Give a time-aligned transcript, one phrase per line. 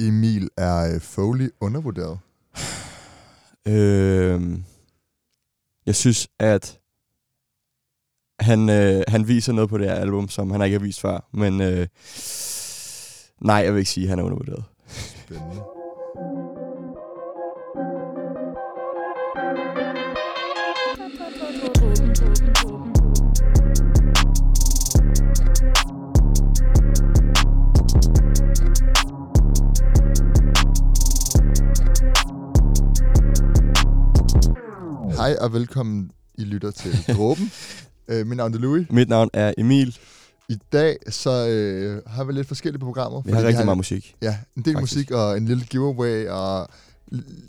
[0.00, 2.18] Emil, er øh, Foley undervurderet?
[3.68, 4.58] Øh,
[5.86, 6.78] jeg synes, at
[8.40, 11.28] han, øh, han viser noget på det her album, som han ikke har vist før.
[11.32, 11.86] Men øh,
[13.40, 14.64] nej, jeg vil ikke sige, at han er undervurderet.
[14.88, 15.79] Spændende.
[35.20, 37.52] Hej og velkommen, I lytter til Dråben.
[38.08, 38.86] uh, mit navn er Louis.
[38.90, 39.98] Mit navn er Emil.
[40.48, 43.22] I dag så øh, har vi lidt forskellige på programmet.
[43.26, 44.14] Vi har rigtig meget musik.
[44.22, 44.96] Ja, en del Faktisk.
[44.96, 46.68] musik og en lille giveaway og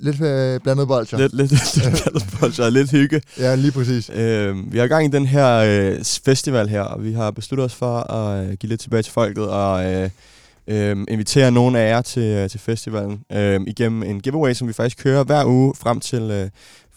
[0.01, 1.17] lidt øh, blandet bolcher.
[1.17, 1.75] Lidt, lidt, lidt,
[2.43, 3.21] lidt, lidt, lidt hygge.
[3.37, 4.09] Ja, lige præcis.
[4.09, 7.75] Øh, vi har gang i den her øh, festival her, og vi har besluttet os
[7.75, 10.09] for at øh, give lidt tilbage til folket og øh,
[10.67, 14.73] øh, invitere nogle af jer til, øh, til festivalen øh, igennem en giveaway, som vi
[14.73, 16.49] faktisk kører hver uge frem til, øh,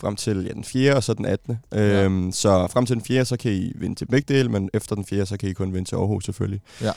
[0.05, 0.94] frem til ja, den 4.
[0.97, 1.58] og så den 18.
[1.72, 2.05] Ja.
[2.08, 3.24] Øh, så frem til den 4.
[3.24, 5.27] så kan I vinde til begge dele, men efter den 4.
[5.27, 6.61] så kan I kun vinde til Aarhus selvfølgelig.
[6.83, 6.91] Ja.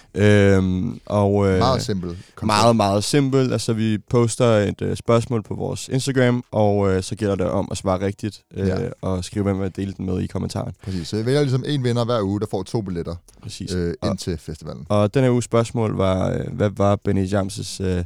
[0.57, 0.63] Øh,
[1.05, 2.17] og, øh, Meget simpelt.
[2.43, 3.51] meget, meget simpelt.
[3.51, 7.67] Altså, vi poster et øh, spørgsmål på vores Instagram, og øh, så gælder det om
[7.71, 8.77] at svare rigtigt, øh, Ja.
[9.01, 10.73] og skrive, hvem vil dele den med i kommentaren.
[10.83, 11.07] Præcis.
[11.07, 13.73] Så jeg vælger ligesom en vinder hver uge, der får to billetter Præcis.
[13.73, 14.85] øh, ind til festivalen.
[14.89, 18.03] og den her uges spørgsmål var, øh, hvad var Benny Jams' øh,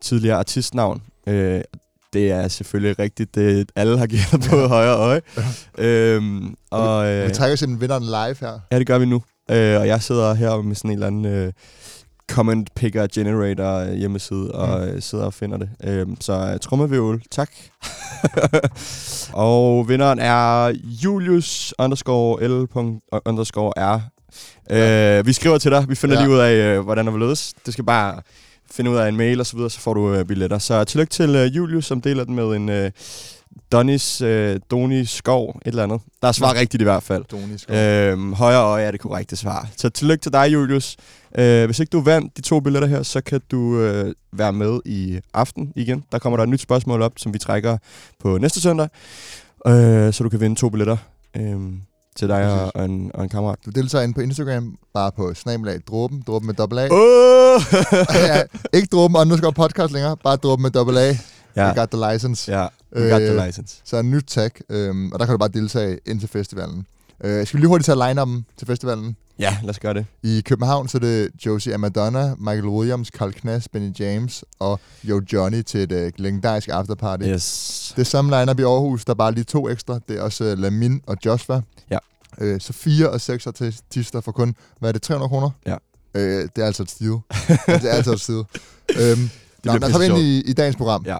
[0.00, 1.02] tidligere artistnavn?
[1.26, 1.60] Øh,
[2.14, 3.34] det er selvfølgelig rigtigt.
[3.34, 4.66] Det, alle har givet på Ja.
[4.66, 5.20] højre øje.
[5.78, 8.60] øhm, og, øh, Vi trækker simpelthen vinderen live her.
[8.72, 9.22] ja, det gør vi nu.
[9.50, 11.52] Øh, og jeg sidder her med sådan en eller anden øh,
[12.30, 14.84] comment picker generator øh, hjemmeside, og Mm.
[14.88, 15.68] øh, sidder og finder det.
[15.84, 17.50] Øh, så øh, trommevirvel, tak.
[19.32, 20.72] og vinderen er
[21.04, 22.66] Julius underscore L.
[23.26, 24.00] underscore R.
[24.70, 25.84] Øh, vi skriver til dig.
[25.88, 26.20] Vi finder Ja.
[26.20, 26.26] ja.
[26.26, 27.54] lige ud af, øh, hvordan det vil ledes.
[27.66, 28.20] Det skal bare
[28.70, 30.58] finde ud af en mail og så videre, så får du øh, billetter.
[30.58, 32.90] Så tillykke til øh, Julius, som deler den med en øh,
[33.72, 36.00] Donis, øh, Doni Skov, et eller andet.
[36.22, 37.24] Der er svar rigtigt i hvert fald.
[37.24, 37.76] Doni Skov.
[37.76, 39.68] Øhm, højre øje er det korrekte svar.
[39.76, 40.96] Så tillykke til dig, Julius.
[41.38, 44.80] Øh, hvis ikke du vandt de to billetter her, så kan du øh, være med
[44.84, 46.04] i aften igen.
[46.12, 47.78] Der kommer der et nyt spørgsmål op, som vi trækker
[48.20, 48.88] på næste søndag.
[49.66, 50.96] Øh, så du kan vinde to billetter
[51.36, 51.56] øh,
[52.16, 53.58] til dig og, og, en, og en kammerat.
[53.66, 56.88] Du deltager inde på Instagram, bare på snabelag dråben, dråben med dobbelt A.
[56.90, 57.60] Oh!
[58.28, 58.42] ja,
[58.72, 61.16] ikke dråben underscore podcast længere, bare dråben med dobbelt A.
[61.56, 62.52] ja, We got the license.
[62.52, 62.66] ja,
[62.96, 63.80] we got the Øh, license.
[63.84, 66.86] Så en nyt tag, øhm, og der kan du bare deltage ind til festivalen.
[67.24, 69.16] Øh, skal vi lige hurtigt tage line dem til festivalen?
[69.38, 70.06] Ja, lad os gøre det.
[70.22, 75.20] I København så er det Josie Amadonna, Michael Williams, Carl Knass, Benny James og Yo
[75.32, 77.24] Johnny til et øh, legendarisk afterparty.
[77.24, 77.92] Yes.
[77.96, 79.98] Det samme line-up i Aarhus, der er bare lige to ekstra.
[80.08, 81.60] Det er også uh, Lamin og Joshua.
[81.90, 81.98] Ja.
[82.40, 85.50] Øh, så fire og seks artister for kun, hvad er det, 300 kroner?
[85.66, 85.76] Ja.
[86.14, 87.20] Øh, det er altså et stiv.
[87.66, 88.36] det er altså et stiv.
[89.00, 89.30] øhm,
[89.64, 91.04] nå, bliver lad os ind i, i dagens program.
[91.06, 91.16] Ja.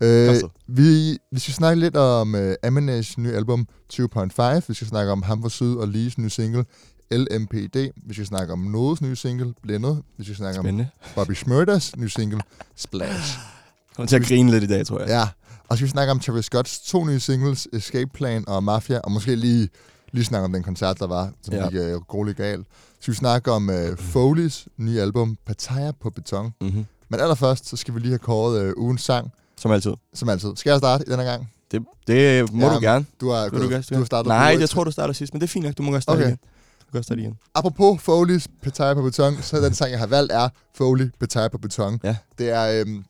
[0.00, 0.34] Øh,
[0.66, 4.60] vi, vi skal snakke lidt om uh, Eminem's nye album 2.5.
[4.68, 6.64] Vi skal snakke om Ham for Syd og Lees nye single
[7.10, 7.76] LMPD.
[8.06, 10.02] Vi skal snakke om Nodes nye single Blindet.
[10.18, 10.88] Vi skal snakke om Spændende.
[11.14, 12.40] Bobby Smurdas nye single
[12.76, 13.38] Splash.
[13.96, 15.08] Kommer til at grine lidt i dag, tror jeg.
[15.08, 15.22] Ja,
[15.68, 18.98] og så skal vi snakke om Travis Scotts to nye singles, Escape Plan og Mafia,
[18.98, 19.68] og måske lige,
[20.12, 21.68] lige snakke om den koncert, der var, som ja.
[21.68, 22.66] Gik uh, grueligt galt.
[22.70, 26.54] Så skal vi snakke om uh, Foleys nye album, Pattaya på beton.
[26.60, 26.86] Mm-hmm.
[27.08, 29.92] Men allerførst, så skal vi lige have kåret uh, ugens sang, Som altid.
[30.14, 30.56] som altid.
[30.56, 31.50] Skal jeg starte i denne gang?
[31.70, 33.06] Det, det må Ja, du gerne.
[33.20, 35.40] Du har, Vil du, gerne du har startet Nej, jeg tror, du starter sidst, men
[35.40, 35.78] det er fint nok.
[35.78, 36.26] Du må godt starte Okay.
[36.28, 36.38] igen.
[36.86, 37.38] Du kan starte igen.
[37.54, 41.58] Apropos Foleys Pattaya på beton, så den sang, jeg har valgt, er Foley Pattaya på
[41.58, 42.00] beton.
[42.04, 42.16] Ja.
[42.38, 43.04] Det er øhm,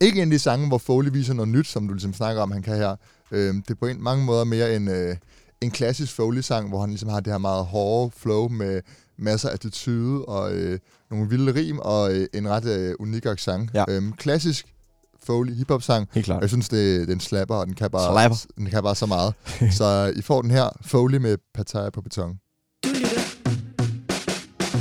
[0.00, 2.50] ikke en af de sange, hvor Foley viser noget nyt, som du ligesom snakker om,
[2.52, 2.96] han kan her.
[3.30, 5.16] Øhm, det er på en, mange måder mere en, øh,
[5.60, 8.80] en klassisk Foley-sang, hvor han ligesom har det her meget hårde flow med
[9.18, 10.78] masser af attitude og øh,
[11.10, 13.70] nogle vilde rim og øh, en ret øh, unik accent.
[13.74, 13.84] Ja.
[13.88, 14.71] Øhm, klassisk
[15.26, 16.08] Foley hiphop-sang.
[16.12, 16.40] Helt klart.
[16.40, 18.36] Jeg synes, det, den slapper, og den kan bare, Slapper.
[18.56, 19.34] den kan bare så meget.
[19.78, 22.38] så I får den her, Foley med Pattaya på beton.
[22.84, 23.20] Du lytter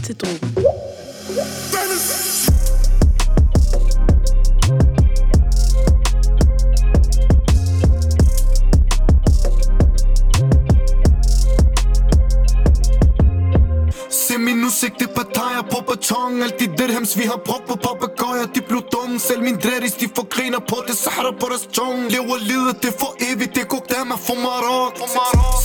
[0.04, 0.81] til Drogen.
[14.62, 18.46] Se min udsigt, det partejer på beton Alt de dirhams, vi har brugt på papagøjer
[18.56, 22.00] De blev dumme, selv min dreadis, de får griner på det Sahara på deres tung
[22.14, 24.94] Lever livet, det for evigt, det går der med for Marok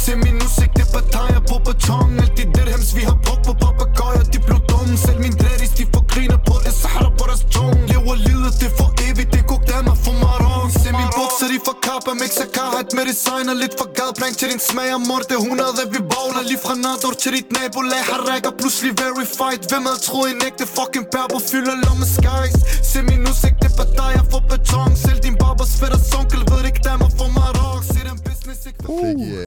[0.04, 4.24] Se min udsigt, det partier på beton Alt de dirhams, vi har brugt på papagøjer
[4.32, 7.76] De blev dumme, selv min dreadis, de får griner på det Sahara på deres tung
[7.90, 11.58] Lever livet, det for evigt, det går der med for Marok Se min bukser, de
[11.66, 15.92] får kappa, mixer karhat med designer Lidt for gadplan til din smag og morte 100,
[15.94, 20.00] vi bowler Lige fra Nador til dit nabolag, har rækker pludselig Pludselig verified Hvem havde
[20.08, 22.56] troet en ægte fucking perbo fylder lomme skies
[22.90, 26.60] Se min udsigt, det er dig, jeg får beton Selv din barbers fætter sunkel ved
[26.66, 29.00] det kdammer for mig rock Se den business ikke uh.
[29.04, 29.38] Fik, uh,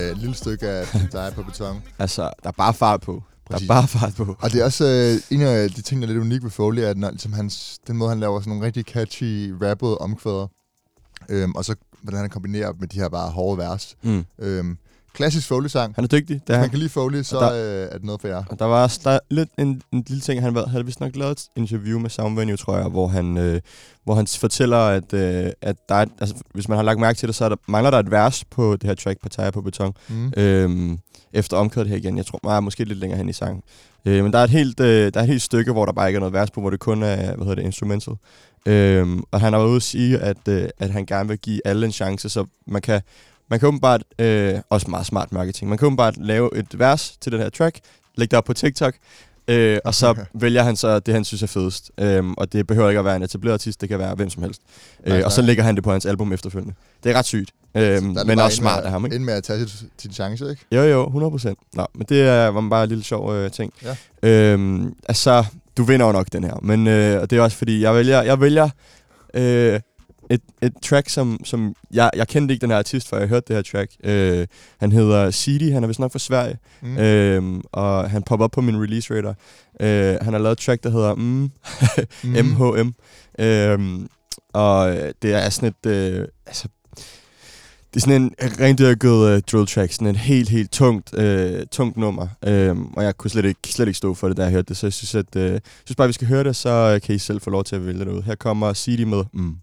[0.00, 1.82] øh, et lille stykke af dig på beton.
[2.04, 3.22] altså, der er bare fart på.
[3.46, 3.68] Præcis.
[3.68, 4.36] Der er bare fart på.
[4.40, 6.82] Og det er også øh, en af de ting, der er lidt unik ved Foley,
[6.82, 10.46] at når, ligesom hans, den måde, han laver sådan nogle rigtig catchy, rappede omkvæder,
[11.28, 13.96] øhm, og så hvordan han kombinerer med de her bare hårde vers.
[14.02, 14.24] Mm.
[14.38, 14.78] Øhm,
[15.14, 15.94] klassisk Foley-sang.
[15.94, 18.04] Han er dygtig, det er Hvis man kan lide Foley, så Og øh, er det
[18.04, 18.42] noget for jer.
[18.50, 21.00] Og der var også der er lidt en, en lille ting, han var- havde vist
[21.00, 23.60] nok lavet et interview med Soundvenue, tror jeg, hvor han, øh,
[24.04, 27.28] hvor han fortæller, at, øh, at der er, altså, hvis man har lagt mærke til
[27.28, 29.92] det, så er der, mangler der et vers på det her track, Partager på beton,
[30.08, 30.32] Mm.
[30.36, 30.98] øhm,
[31.32, 32.16] efter omkøret her igen.
[32.16, 33.62] Jeg tror, meget måske lidt længere hen i sangen.
[34.04, 36.08] Øh, men der er, et helt, øh, der er et helt stykke, hvor der bare
[36.08, 38.14] ikke er noget vers på, hvor det kun er, hvad hedder det, instrumental.
[38.66, 41.60] Øhm, og han har været ude at sige, at, øh, at han gerne vil give
[41.64, 43.00] alle en chance, så man kan,
[43.52, 47.32] man kan åbenbart, øh, også meget smart marketing, man kan åbenbart lave et vers til
[47.32, 47.80] den her track,
[48.14, 48.94] lægge det op på TikTok,
[49.48, 51.90] øh, og så vælger han så det, han synes er fedest.
[52.00, 54.42] Øhm, og det behøver ikke at være en etableret artist, det kan være hvem som
[54.42, 54.60] helst.
[55.06, 56.74] Nej, Øh, og så lægger han det på hans album efterfølgende.
[57.04, 59.16] Det er ret sygt, øhm, men også smart af ham, ikke?
[59.16, 60.64] Ind med at tage sin, sin chance, ikke?
[60.72, 61.58] Jo, jo, 100 procent.
[61.74, 63.72] Nå, men det er, var bare en lille sjov øh, ting.
[63.82, 63.96] Ja.
[64.22, 65.44] Øhm, altså,
[65.76, 68.22] du vinder jo nok den her, men øh, og det er også fordi, jeg vælger,
[68.22, 68.68] jeg vælger
[69.34, 69.80] øh,
[70.30, 73.44] et, et track, som, som jeg, jeg kendte ikke den her artist, før jeg hørte
[73.48, 73.92] det her track.
[74.04, 74.46] Øh,
[74.80, 76.88] han hedder Sidi, han er vist nok fra Sverige, Mm.
[76.88, 76.98] mm.
[76.98, 79.34] øhm, og han popper op på min release radar.
[79.80, 81.50] Øh, han har lavet et track, der hedder mm,
[82.24, 82.46] Mhm.
[82.46, 82.94] MHM.
[83.38, 84.08] Øhm,
[84.52, 85.90] og øh, det er sådan et...
[85.90, 86.68] Øh, altså,
[87.94, 91.96] det er sådan en rendyrket øh, drill track, sådan et helt, helt tungt, øh, tungt
[91.96, 92.26] nummer.
[92.46, 94.76] Øhm, og jeg kunne slet ikke, slet ikke stå for det, da jeg hørte det,
[94.76, 97.00] så jeg synes, at, øh, jeg synes bare, at vi skal høre det, så øh,
[97.00, 98.22] kan I selv få lov til at vælge det ud.
[98.22, 99.54] Her kommer CD med mm.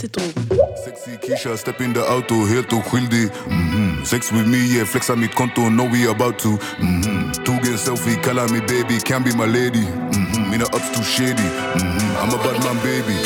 [0.00, 4.02] Sexy Keisha, step in the auto, helt uskyldig mm-hmm.
[4.04, 7.32] Sex with me, yeah, flex on mit konto, know we about to mm-hmm.
[7.44, 10.50] Tog en selfie, kalder me baby, can be my lady mm-hmm.
[10.50, 12.16] Mina ups too shady, mm-hmm.
[12.16, 13.16] I'm a bad man baby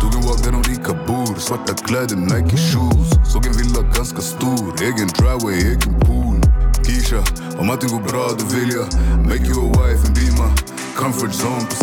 [0.00, 4.22] Tog en walk, den om i Kabul, svarta kläder, Nike shoes Såg en villa ganska
[4.22, 6.40] stor, egen driveway, egen pool
[6.86, 7.20] Keisha,
[7.58, 8.88] om allting går bra, då vill jag
[9.26, 10.50] Make you a wife and be my
[10.96, 11.76] comfort zone på.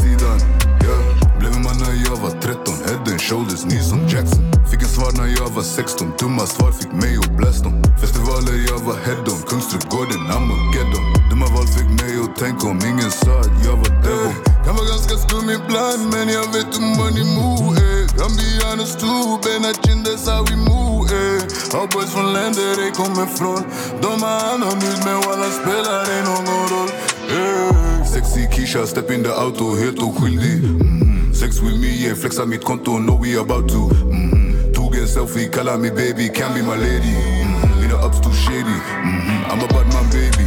[1.44, 4.92] Blev en man när jag var 13, head and shoulders, ny som Jackson Fick en
[4.96, 8.98] svar när jag var 16, dumma svar fick mig att blast dem Festivaler jag var
[9.06, 13.76] head on, Kungsträdgården, Armageddon Dumma valg fik mig att tänka om ingen sa at jag
[13.84, 14.36] var devil
[14.66, 18.04] Kan vara ganska skum ibland, men jag vet hur money move eh.
[18.20, 21.42] Kan be honest too, bena chin, that's how we move eh.
[21.74, 23.62] Har boys från länder de kommer från
[24.04, 26.92] De har anonym, men walla spelar det någon roll
[27.36, 28.06] eh.
[28.14, 31.13] Sexy Keisha, step in the auto, helt oskyldig mm.
[31.34, 34.74] Sex with me, yeah, flexa mitt konto, know we about to mm.
[34.74, 37.82] Tog en selfie, kallar mig baby, can be my lady mm.
[37.82, 39.50] Mina ups too shady, mm.
[39.50, 40.46] I'm a bad man baby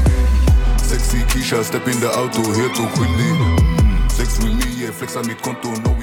[0.78, 4.10] Sexy Keisha, step in the auto, helt oskyldig mm.
[4.10, 5.95] Sex with me, yeah, flexa mitt konto, know we about to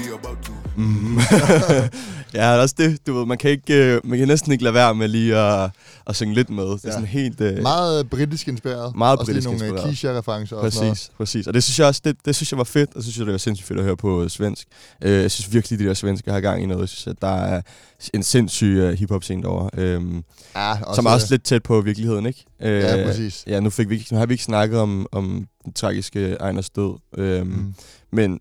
[2.34, 4.74] ja, det også det, du ved, man kan, ikke, øh, man kan næsten ikke lade
[4.74, 5.70] være med lige at,
[6.08, 6.64] at synge lidt med.
[6.64, 6.92] Det er Ja.
[6.92, 7.42] sådan helt...
[7.42, 8.96] Øh, Meget britisk inspireret.
[8.96, 9.86] Meget også britisk nogle inspireret.
[9.90, 11.10] Keisha-referencer og sådan noget.
[11.18, 11.48] Præcis.
[11.48, 13.26] Og det synes jeg også, det, det synes jeg var fedt, og så synes jeg,
[13.26, 14.68] det var sindssygt fedt at høre på øh, svensk.
[15.02, 16.82] Øh, jeg synes virkelig, de der svenske har gang i noget.
[16.82, 17.62] Jeg synes, at der er
[18.14, 20.24] en sindssyg uh, hiphop scene derovre, øhm,
[20.56, 22.46] Ja, også, som er også lidt tæt på virkeligheden, ikke?
[22.62, 23.44] Øh, Ja, præcis.
[23.48, 27.00] Ja, nu, fik vi, nu har vi ikke snakket om, om den tragiske Ejners død,
[27.18, 27.48] øhm.
[27.48, 27.74] Mm.
[28.12, 28.40] men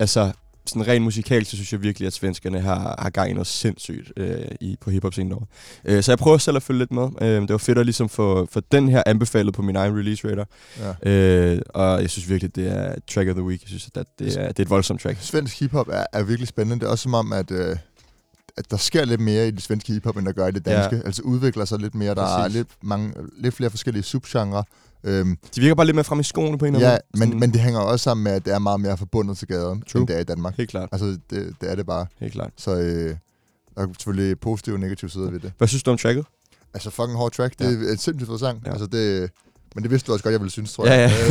[0.00, 0.32] altså,
[0.66, 4.12] sådan rent musikalt, så synes jeg virkelig, at svenskerne har, har gang i noget sindssygt
[4.16, 5.46] øh, i, på hiphop-scenen derovre.
[5.84, 7.08] Øh, så jeg prøver selv at følge lidt med.
[7.22, 10.28] Øh, det var fedt at ligesom få, få den her anbefalet på min egen release
[10.30, 10.46] radar.
[11.04, 11.10] Ja.
[11.10, 13.62] Øh, og jeg synes virkelig, det er track of the week.
[13.62, 15.18] Jeg synes, at det er, det er et voldsomt track.
[15.20, 16.80] Svensk hiphop er, er virkelig spændende.
[16.80, 17.76] Det er også som om, at, øh,
[18.56, 20.76] at der sker lidt mere i det svenske hiphop, end der gør i det Ja.
[20.76, 21.06] danske.
[21.06, 22.14] Altså udvikler sig lidt mere.
[22.14, 22.54] Der Præcis.
[22.56, 24.64] er lidt, mange, lidt flere forskellige subgenre.
[25.04, 27.28] Øhm, De virker bare lidt mere frem i skoene på en eller ja, anden måde.
[27.30, 29.82] men, men det hænger også sammen med, at det er meget mere forbundet til gaden,
[29.82, 30.00] True.
[30.00, 30.56] end det er i Danmark.
[30.56, 32.06] Helt klart, Altså, det, det er det bare.
[32.20, 32.50] helt klart.
[32.56, 33.16] Så øh,
[33.74, 35.52] der er selvfølgelig positive og negative sider ved det.
[35.58, 36.26] Hvad synes du om tracket?
[36.74, 37.58] Altså, fucking hård track.
[37.58, 38.62] Det er en sindssygt fed sang.
[38.66, 38.70] Ja.
[38.70, 39.30] Altså, det,
[39.74, 41.10] men det vidste du også godt, jeg ville synes, tror Ja, jeg.
[41.10, 41.24] ja.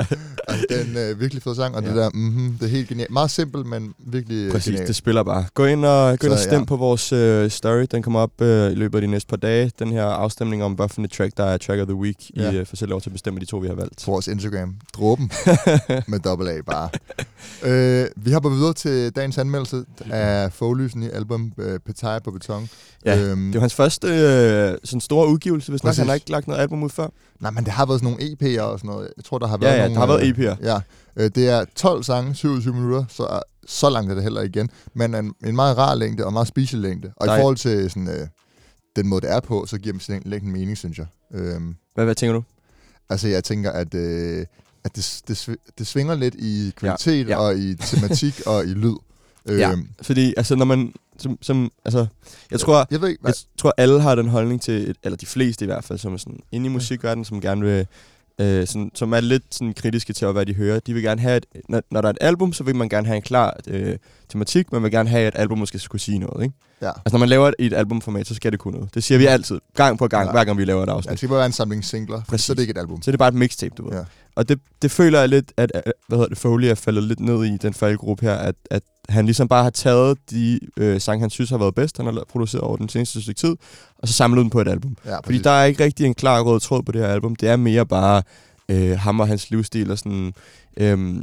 [0.00, 0.04] Øh,
[0.48, 1.88] altså, det er en øh, virkelig fed sang, og Ja.
[1.88, 3.10] det der, mm det er helt genialt.
[3.10, 4.88] Meget simpelt, men virkelig Præcis, genialt.
[4.88, 5.44] det spiller bare.
[5.54, 6.64] Gå ind og, gå ind og stem ja.
[6.64, 7.86] på vores øh, story.
[7.90, 9.72] Den kommer op øh, i løbet af de næste par dage.
[9.78, 12.16] Den her afstemning om, hvad for et track, der er track of the week.
[12.36, 12.50] Ja.
[12.50, 14.02] I øh, selv lov til at bestemme de to, vi har valgt.
[14.04, 14.74] på vores Instagram.
[14.94, 15.30] Dråben
[16.08, 16.88] med dobbelt A bare.
[17.62, 22.68] øh, vi hopper videre til dagens anmeldelse af Foglys nye album øh, Petai på beton.
[23.04, 25.94] Ja, øhm, Det var hans første øh, sådan store udgivelse, hvis nok.
[25.96, 27.06] Han har ikke lagt noget album ud før.
[27.40, 29.10] Nej, men det har været sådan nogle EP'er og sådan noget.
[29.16, 30.66] Jeg tror, der har været Ja, ja, nogle, der har været øh, EP'er.
[30.66, 30.80] Ja,
[31.16, 34.70] øh, det er 12 sange, 27 minutter, så så langt er det heller igen.
[34.94, 37.12] Men en, en meget rar længde og meget special længde.
[37.16, 38.26] Og Der i forhold til sådan, øh,
[38.96, 41.06] den måde, det er på, så giver sådan længden mening, synes jeg.
[41.34, 42.42] Øhm, Hvad, hvad tænker du?
[43.10, 44.46] altså, jeg tænker, at, øh,
[44.84, 47.36] at det, det, det svinger lidt i kvalitet Ja, ja.
[47.38, 48.94] og i tematik og i lyd.
[49.46, 49.72] Øhm, Ja.
[50.02, 52.06] Fordi altså, når man som, som altså,
[52.50, 55.64] jeg tror, Jeg ved ikke, jeg tror, alle har den holdning til, eller de fleste
[55.64, 57.86] i hvert fald, som er sådan inde i musikverdenen, som gerne vil,
[58.40, 60.80] øh, sådan, som er lidt sådan kritiske til, hvad de hører.
[60.80, 63.06] De vil gerne have, et, når, når der er et album, så vil man gerne
[63.06, 63.96] have en klar øh,
[64.28, 66.54] tematik, man vil gerne have, at album måske kunne sige noget, ikke?
[66.82, 66.88] Ja.
[66.88, 68.94] Altså, når man laver et, et albumformat, så skal det kunne noget.
[68.94, 70.32] Det siger vi altid, gang på gang, Ja.
[70.32, 71.10] hver gang vi laver et Ja, afsnit.
[71.10, 72.46] det skal bare være en samling singler, Præcis.
[72.46, 73.02] så er det ikke et album.
[73.02, 73.96] Så er det bare et mixtape, du ved.
[73.96, 74.04] Ja.
[74.36, 77.20] Og det, det føler jeg lidt, at, at hvad hedder det, Foley er faldet lidt
[77.20, 81.20] ned i den faldgruppe her, at, at han ligesom bare har taget de øh, sange,
[81.20, 83.56] han synes har været bedst, han har produceret over den seneste stykke tid,
[83.98, 84.96] og så samlet dem på et album.
[85.06, 87.36] Ja, Fordi der er ikke rigtig en klar rød tråd på det her album.
[87.36, 88.22] Det er mere bare
[88.68, 90.32] øh, ham og hans livsstil og sådan,
[90.76, 91.16] øh,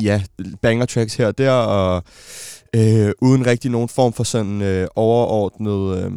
[0.00, 0.22] ja,
[0.62, 2.02] banger tracks her og der, og
[2.76, 6.12] øh, uden rigtig nogen form for sådan øh, overordnet,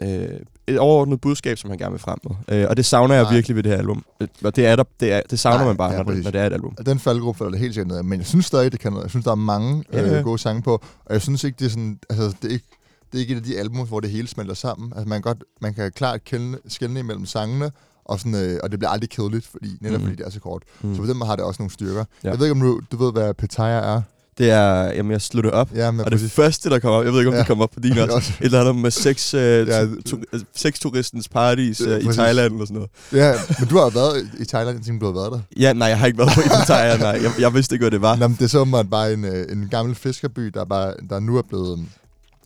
[0.00, 2.58] øh, øh, et overordnet budskab, som han gerne vil frem med.
[2.58, 3.32] Øh, og det savner jeg Nej.
[3.32, 4.04] virkelig ved det her album.
[4.20, 6.24] Øh, Og det er der, det, er, det savner Nej, man bare, ja, når, det,
[6.24, 6.74] når det er et album.
[6.86, 9.04] Den faldgruppe falder det helt sikkert ned men jeg synes stadig, det kan noget.
[9.04, 10.20] Jeg synes, der er mange øh, ja.
[10.20, 12.68] gode sange på, og jeg synes ikke, det er sådan, altså, det er ikke,
[13.12, 14.92] det er ikke et af de album, hvor det hele smelter sammen.
[14.96, 16.20] Altså, man godt, man kan klart
[16.68, 17.70] skelne imellem sangene,
[18.08, 20.08] og, sådan, øh, og det bliver aldrig kedeligt, fordi, netop Mhm.
[20.08, 20.62] fordi det er så kort.
[20.82, 20.94] Mm.
[20.94, 22.04] Så på den måde har det også nogle styrker.
[22.24, 22.30] Ja.
[22.30, 24.02] Jeg ved ikke, om du, du ved, hvad Petaya er?
[24.38, 25.70] Det er, jamen jeg slutter op.
[25.74, 27.38] Ja, men Og det første, der kommer op, jeg ved ikke, om Ja.
[27.38, 29.84] det kommer op på din også, et eller andet med sex, øh, Ja.
[29.86, 32.16] tu, tu, øh, sexturistens paradis øh, i præcis.
[32.16, 32.90] Thailand eller sådan noget.
[33.12, 35.40] ja, men du har været i Thailand, siden du har været der.
[35.60, 37.20] Ja, nej, jeg har ikke været på Italia, nej.
[37.22, 38.16] Jeg, jeg vidste ikke, hvad det var.
[38.16, 41.36] Nå, men det er så bare en, øh, en gammel fiskerby, der, bare, der nu
[41.38, 41.86] er blevet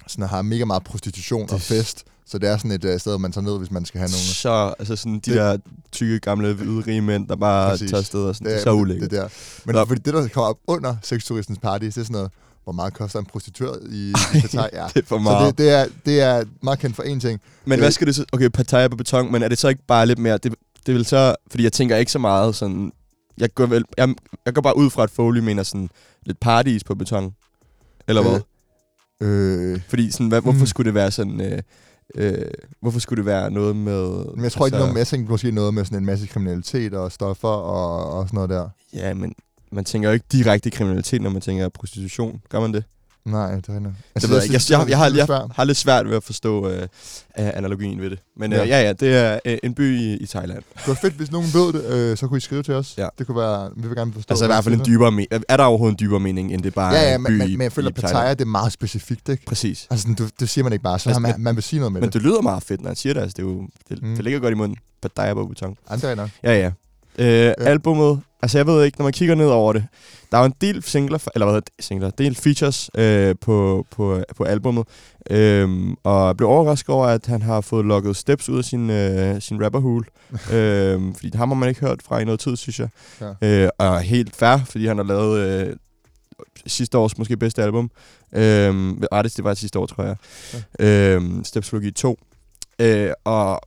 [0.06, 2.04] sådan, har mega meget prostitution og Det- fest.
[2.26, 4.18] Så det er sådan et uh, sted, man tager ned, hvis man skal have nogle.
[4.24, 5.56] Så, altså sådan de Det- der
[5.92, 7.90] tykke, gamle, hvide, rige mænd, der bare Præcis.
[7.90, 8.46] tager afsted og sådan.
[8.46, 9.10] Det, er- er så ulækkert.
[9.10, 9.28] Det, der.
[9.64, 9.84] Men Nå.
[9.84, 12.30] fordi det, der kommer op under sexturistens party, det er sådan noget,
[12.64, 14.68] hvor meget koster en prostitueret i, Qatar?
[14.72, 14.86] Ja.
[14.94, 15.58] Det er for Så meget.
[15.58, 17.40] det, det, er, det er meget kendt for én ting.
[17.64, 18.24] men hvad skal det så...
[18.32, 20.38] Okay, Pattaya på beton, men er det så ikke bare lidt mere...
[20.38, 20.54] Det,
[20.86, 21.34] det vil så...
[21.50, 22.92] Fordi jeg tænker ikke så meget sådan...
[23.38, 24.14] Jeg går, vel, jeg,
[24.46, 25.90] jeg går bare ud fra, at Foley mener sådan
[26.26, 27.34] lidt parties på beton.
[28.08, 28.40] Eller hvad?
[29.22, 30.66] Øh, Fordi sådan, hvad, hvorfor Hmm.
[30.66, 31.40] skulle det være sådan...
[31.40, 31.58] Øh,
[32.14, 32.44] øh,
[32.80, 34.24] hvorfor skulle det være noget med...
[34.34, 36.94] men jeg tror ikke, altså, noget, jeg tænkte måske noget med sådan en masse kriminalitet
[36.94, 38.68] og stoffer og, og sådan noget der.
[38.94, 39.34] Ja, men
[39.72, 42.40] man tænker jo ikke direkte kriminalitet, når man tænker prostitution.
[42.48, 42.84] Gør man det?
[43.24, 43.94] Nej, det er rigtigt.
[44.22, 44.54] Det ved jeg ikke.
[44.54, 45.50] Jeg, jeg, jeg, har, jeg svært.
[45.54, 46.88] har lidt svært ved at forstå øh,
[47.36, 48.18] analogien ved det.
[48.36, 48.64] Men øh, Ja.
[48.64, 50.58] ja, ja, det er øh, en by i, i Thailand.
[50.76, 52.94] Det var fedt, hvis nogen ved det, øh, så kunne I skrive til os.
[52.98, 53.08] Ja.
[53.18, 54.32] Det kunne være, vi vil gerne forstå.
[54.32, 55.28] Altså i hvert fald en dybere mening.
[55.48, 57.50] Er der overhovedet en dybere mening, end det bare Ja, ja, en by men, men,
[57.50, 59.44] men jeg føler, at Pattaya det er meget specifikt, ikke?
[59.46, 59.86] Præcis.
[59.90, 61.80] Altså, du, det siger man ikke bare, så Altså, altså, man, men- man vil sige
[61.80, 62.14] noget med Men det.
[62.14, 63.20] det lyder meget fedt, når han siger det.
[63.20, 64.14] Altså, det, er jo, det, Mm.
[64.14, 64.76] det ligger godt i munden.
[65.02, 65.76] Pattaya på beton.
[65.90, 66.30] Andre nok.
[66.42, 66.70] Ja, ja.
[67.18, 67.52] Øh, ja.
[67.58, 69.86] Albummet, altså jeg ved ikke, når man kigger ned over det,
[70.32, 73.86] der er jo en del singler, eller hvad hedder det, singler, del features øh, på,
[73.90, 74.86] på, på albummet,
[75.30, 78.90] øhm, og jeg blev overrasket over, at han har fået lukket steps ud af sin,
[78.90, 80.04] øh, sin rapperhul,
[80.52, 82.88] øhm, fordi ham har man ikke hørt fra i noget tid, synes jeg.
[83.20, 83.64] Ja.
[83.64, 85.76] Øh, og helt fair, fordi han har lavet øh,
[86.66, 87.90] sidste års måske bedste album.
[88.32, 90.16] Øhm, Artist, det var sidste år, tror jeg.
[90.80, 91.14] Ja.
[91.14, 92.18] Øhm, Stepsologi 2.
[92.78, 93.60] Øh, og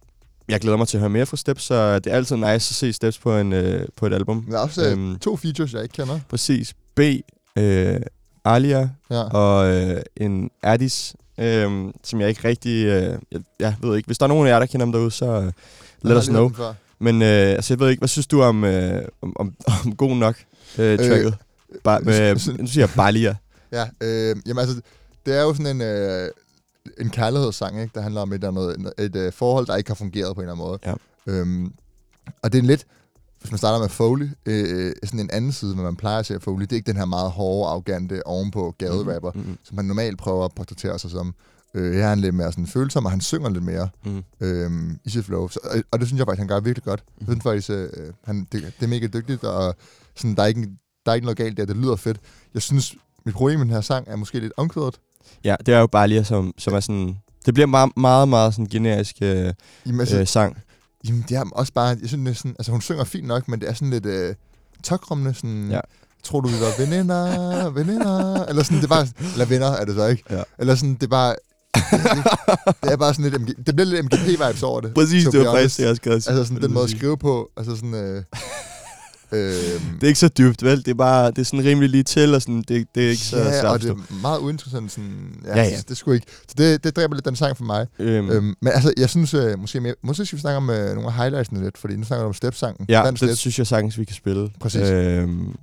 [0.50, 2.62] jeg glæder mig til at høre mere fra Steps, så det er altid nice at
[2.62, 4.46] se Steps på, en, øh, på et album.
[4.52, 5.20] Der er også øhm, Øhm.
[5.20, 6.20] to features, jeg ikke kender.
[6.30, 6.74] Præcis.
[6.96, 7.00] B,
[7.58, 8.00] øh,
[8.46, 9.22] Alia Ja.
[9.24, 11.72] og øh, en Addis, øh,
[12.04, 12.86] som jeg ikke rigtig...
[12.86, 15.12] Øh, jeg, jeg ved ikke, hvis der er nogen af jer, der kender dem derude,
[15.12, 15.52] så øh,
[16.02, 16.52] let lige know.
[17.00, 19.54] Men øh, altså, jeg ved ikke, hvad synes du om, øh, om, om,
[19.86, 20.36] om god nok
[20.78, 21.26] øh, tracket?
[21.26, 23.36] Øh, ba- med, så- nu siger jeg Balia.
[23.72, 24.82] Ja, øh, jamen altså,
[25.26, 26.30] det er jo sådan en, øh,
[26.98, 27.92] en kærlighedssang, ikke?
[27.96, 30.50] der handler om et, eller andet, et øh, forhold, der ikke har fungeret på en
[30.50, 30.80] eller anden måde.
[30.86, 30.94] Ja.
[31.28, 31.74] Øhm,
[32.42, 32.86] og det er en lidt,
[33.40, 36.34] hvis man starter med Foley, øh, sådan en anden side, hvad man plejer at se
[36.34, 39.40] af Foley, det er ikke den her meget hårde, arrogante, ovenpå gaderapper, mm.
[39.40, 41.36] Mm, som han normalt prøver at portrættere sig som.
[41.74, 45.00] Øh, her er han lidt mere sådan følsom, og han synger lidt mere mm, øhm,
[45.06, 45.48] i sit flow.
[45.48, 47.04] Så, og, og det synes jeg faktisk, han gør virkelig godt.
[47.20, 47.90] Jeg synes faktisk, øh,
[48.24, 49.76] han, det, det er mega dygtigt, og
[50.16, 50.62] sådan, der, er ikke,
[51.06, 51.66] der er ikke noget galt der.
[51.66, 52.20] Det lyder fedt.
[52.54, 55.00] Jeg synes, mit problem med den her sang er måske lidt omkvædet.
[55.44, 57.18] Ja, det er jo Balia, som, som er sådan...
[57.46, 59.54] Det bliver meget, meget, meget sådan generisk øh,
[59.86, 60.58] Jamen, altså, øh, sang.
[61.08, 63.48] jamen, det er også bare, jeg synes, det er sådan, altså hun synger fint nok,
[63.48, 64.36] men det er sådan lidt øh,
[64.84, 65.80] tokrummende, sådan, Ja.
[66.24, 69.96] tror du, vi var veninder, veninder, eller sådan, det er bare, eller venner er det
[69.96, 70.44] så ikke, Ja.
[70.60, 71.36] eller sådan, det er bare,
[72.84, 74.94] det, er bare sådan lidt, MG, det bliver lidt MGP-vibes over det.
[74.94, 76.14] Præcis, det var faktisk det, jeg skrev.
[76.14, 78.24] Altså sådan den måde at skrive på, altså sådan, øh,
[79.32, 80.78] øh, Det er ikke så dybt, vel?
[80.78, 83.22] Det er bare, det er sådan rimelig lige til, og sådan, det, det er ikke
[83.24, 84.92] så ja, og det er meget uinteressant.
[84.92, 85.78] Sådan, ja, Ja, ja.
[85.78, 86.28] Det, det skulle ikke.
[86.48, 87.88] Så det, det dræber lidt den sang for mig.
[88.00, 90.94] Øhm, Øhm, men altså, jeg synes, øh, måske, mere, måske skal vi snakke om øh,
[90.96, 92.86] nogle af highlightsene lidt, fordi nu snakker du om step-sangen.
[92.90, 93.40] Ja, Dans det lidt.
[93.40, 94.50] synes jeg sagtens, vi kan spille.
[94.60, 94.82] Præcis.
[94.90, 95.56] Øhm,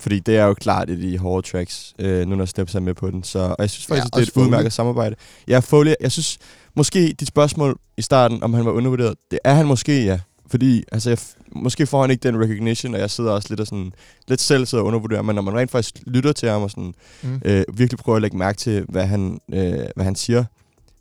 [0.00, 2.80] fordi det er jo klart et af de hårde tracks, øh, nu når Steps er
[2.80, 3.22] med på den.
[3.22, 5.16] Så, og jeg synes faktisk, Ja, det er et udmærket samarbejde.
[5.48, 6.38] Ja, Foley, jeg synes
[6.76, 10.18] måske dit spørgsmål i starten, om han var undervurderet, det er han måske, ja.
[10.50, 11.18] fordi altså, jeg,
[11.54, 13.92] måske får han ikke den recognition, og jeg sidder også lidt, og sådan,
[14.28, 16.94] lidt selv sidder og undervurderer, men når man rent faktisk lytter til ham og sådan,
[17.22, 17.40] Mm.
[17.44, 20.44] øh, virkelig prøver at lægge mærke til, hvad han, øh, hvad han siger,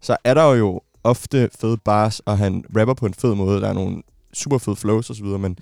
[0.01, 3.61] så er der jo ofte fede bars, og han rapper på en fed måde.
[3.61, 4.01] Der er nogle
[4.33, 5.57] super fede flows osv., men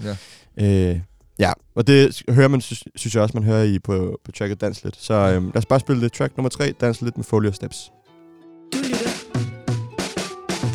[0.57, 0.89] Ja.
[0.91, 0.99] øh,
[1.39, 4.61] ja, og det hører man, synes, synes jeg også, man hører i på, på tracket
[4.61, 4.95] Dans Lidt.
[4.99, 6.13] Så øh, lad os bare spille det.
[6.13, 7.91] Track nummer 3, Dans Lidt med Folio Steps.
[8.73, 9.09] Du lytter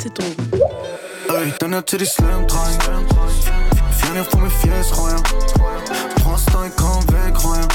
[0.01, 0.53] til Drogen.
[1.29, 3.16] Øj, den er til de slem, dreng
[4.15, 5.21] Jer fra min fjes, røger
[6.21, 7.69] Prøv stå ikke kom væk, røger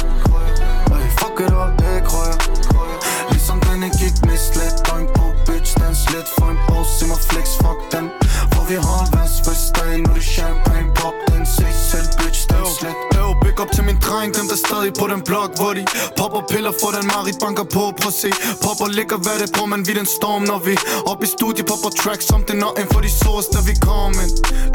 [0.94, 2.38] Øj, fuck it up, væk, røger
[3.30, 7.06] Ligesom den ikke gik med slet Døgn på, bitch, dans lidt for en bog Se
[7.06, 8.06] mig flex, fuck dem
[8.50, 12.82] Hvor vi har vers dag Nu er det champagne pop Den se selv, bitch, dans
[12.82, 13.11] lidt
[13.62, 15.82] op til min dreng Dem der stadig på den blok Hvor de
[16.18, 18.30] popper piller for den Marit banker på Prøv at se,
[18.64, 20.74] popper ligger hvad det på Men vi den storm, når vi
[21.12, 24.12] op i studiet Popper tracks som det når ind for de sårs, der vi kom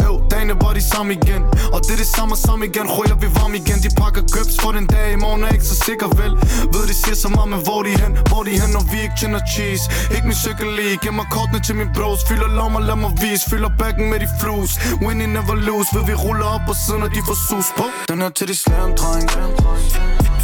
[0.08, 1.42] Øv, dagene var de samme igen
[1.76, 2.88] Og det er det samme samme igen.
[2.98, 5.08] Røger vi varm igen De pakker købs for den dag.
[5.16, 6.34] I morgen er ikke så sikker vel?
[6.74, 8.12] Ved de siger så meget, men hvor de hen?
[8.30, 9.84] Hvor de hen, når vi ikke tjener cheese?
[10.16, 12.20] Ikke min cykel lige Giv mig kortene til min bros.
[12.30, 13.44] Fylder lommer, lad mig vise.
[13.52, 14.72] Fylder backen med de flus.
[15.06, 17.86] Winning never lose Ved vi ruller op og sidder, når de får sus på.
[18.10, 19.30] Den er til de slag slam, dreng.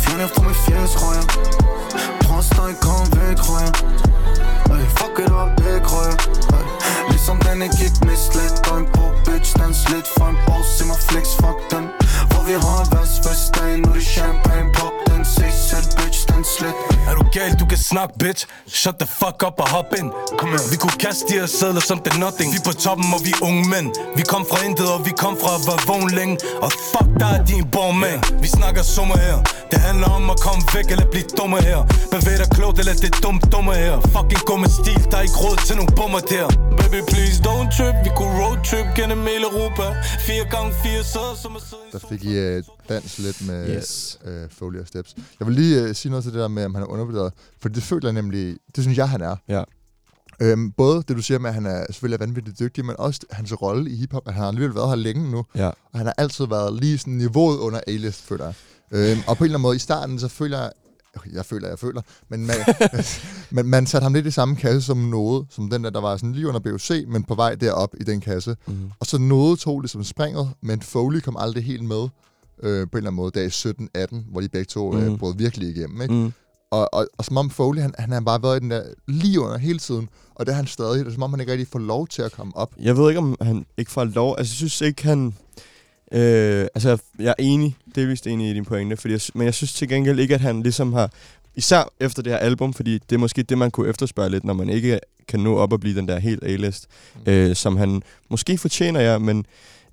[0.02, 1.26] Fjern fra min fjes, røger
[2.24, 3.74] Prøv at kom væk, røger
[4.72, 6.18] Øj, fuck it up, væk, røger
[7.10, 8.18] Ligesom den ikke gik med
[8.66, 12.03] Døgn på, bitch, dans lidt for en pause, Se mig flex, fuck den
[12.48, 16.76] vi har vers dag Nu er det champagne pop Den se selv, bitch, dans lidt
[17.10, 18.42] Er du gal, du kan snakke, bitch.
[18.68, 20.10] Shut the fuck up og hop ind.
[20.40, 20.64] Kom her.
[20.72, 22.50] Vi kunne kaste de her sædler som det nothing.
[22.56, 23.88] Vi på toppen, og vi unge mænd.
[24.20, 26.36] Vi kom fra intet, og vi kom fra at være vågen længe.
[26.66, 29.38] Og fuck dig, din borgmand Vi snakker summer her.
[29.72, 31.80] Det handler om at komme væk eller blive dumme her.
[32.14, 33.96] Bevæg dig klogt, eller det dumt dumme her.
[34.14, 36.48] Fucking gå med stil, der er ikke råd til nogle bummer der.
[36.80, 37.96] Baby, please don't trip.
[38.06, 39.86] Vi kunne road trip gennem hele Europa.
[40.20, 41.62] 4 gange 4 sæder, som er
[41.94, 44.20] Der fik I uh, dans lidt med Yes.
[44.26, 45.16] uh, Foley og Steps.
[45.40, 47.34] Jeg vil lige uh, sige noget til det der med, om han er undervurderet.
[47.62, 49.36] For det føler jeg nemlig, det synes jeg, han er.
[49.50, 49.64] Ja.
[50.42, 53.20] Øhm, både det, du siger med, at han er selvfølgelig er vanvittigt dygtig, men også
[53.32, 54.28] hans rolle i hiphop.
[54.28, 55.68] at Han har alligevel været her længe nu, Ja.
[55.68, 58.54] og han har altid været lige sådan niveauet under A-list, føler jeg.
[58.92, 60.72] Øhm, og på en eller anden måde, i starten, så føler jeg,
[61.16, 62.56] okay, jeg føler, jeg føler, men man,
[63.56, 66.18] men man satte ham lidt i samme kasse som Node, som den der, der var
[66.18, 68.56] sådan lige under BOC, men på vej derop i den kasse.
[68.68, 68.92] Mm.
[69.00, 72.04] Og så Node tog ligesom springet, men Foley kom aldrig helt med
[72.64, 75.18] øh, på en eller anden måde, i 17-18, hvor de begge to øh, Mhm.
[75.18, 76.02] brød virkelig igennem.
[76.02, 76.14] Ikke?
[76.14, 76.34] Mm.
[76.72, 79.40] Og, og, og som om Foley, han, han har bare været i den der lige
[79.42, 81.00] under hele tiden, og det er han stadig.
[81.06, 82.74] Det er som om, han ikke rigtig får lov til at komme op.
[82.82, 84.36] Jeg ved ikke, om han ikke får lov.
[84.38, 85.34] Altså, jeg synes ikke, han...
[86.14, 89.74] Øh, altså, jeg er enig, delvist enig i din pointe, fordi jeg, men jeg synes
[89.74, 91.12] til gengæld ikke, at han ligesom har...
[91.56, 94.54] Især efter det her album, fordi det er måske det, man kunne efterspørge lidt, når
[94.54, 96.88] man ikke kan nå op og blive den der helt A-list,
[97.26, 97.32] Mm.
[97.32, 99.46] øh, som han måske fortjener, ja, men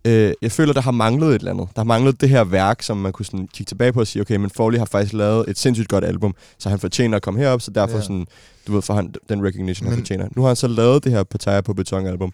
[0.04, 1.68] øh, jeg føler, der har manglet et eller andet.
[1.74, 4.22] Der har manglet det her værk, som man kunne sådan kigge tilbage på og sige,
[4.22, 7.40] okay, men Foley har faktisk lavet et sindssygt godt album, så han fortjener at komme
[7.40, 8.02] herop, så derfor Ja.
[8.02, 8.26] sådan,
[8.66, 10.28] du ved, for han den recognition, han Men- fortjener.
[10.36, 12.32] Nu har han så lavet det her Pattaya på Beton-album,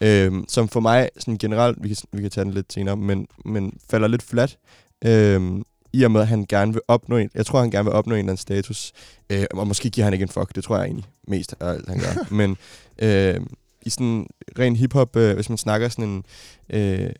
[0.00, 3.26] øhm, som for mig sådan generelt, vi kan, vi kan tage den lidt senere, men,
[3.44, 4.58] men falder lidt flat,
[5.04, 7.92] øhm, i og med, at han gerne vil opnå en, jeg tror, han gerne vil
[7.92, 8.92] opnå en eller anden status,
[9.30, 11.88] øh, og måske giver han ikke en fuck, det tror jeg egentlig mest af alt,
[11.88, 12.26] han gør.
[12.40, 12.56] men
[12.98, 13.40] øh,
[13.86, 14.26] i sådan
[14.58, 16.24] ren hiphop, øh, hvis man snakker sådan en,
[16.70, 17.10] øh,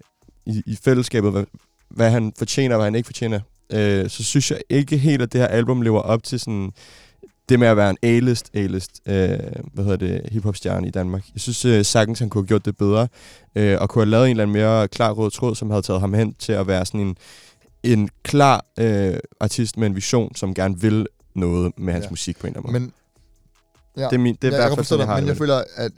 [0.46, 1.44] i, i fællesskabet, hvad,
[1.88, 3.40] hvad han fortjener og hvad han ikke fortjener,
[3.72, 6.72] øh, så synes jeg ikke helt, at det her album lever op til sådan
[7.48, 9.14] det med at være en A-list, A-list, øh,
[9.72, 11.24] hvad hedder det, hiphop-stjerne i Danmark.
[11.34, 13.08] Jeg synes øh, sagtens, han kunne have gjort det bedre,
[13.54, 16.00] øh, og kunne have lavet en eller anden mere klar rød tråd, som havde taget
[16.00, 17.16] ham hen til at være sådan en,
[17.82, 22.06] en klar øh, artist med en vision, som gerne vil noget med hans Ja.
[22.06, 22.10] ja.
[22.10, 22.82] musik på en eller anden måde.
[22.82, 22.92] Men
[23.96, 25.36] ja, det er, min, det er jeg, i hvert fald sådan, jeg har men jeg
[25.36, 25.92] føler, at...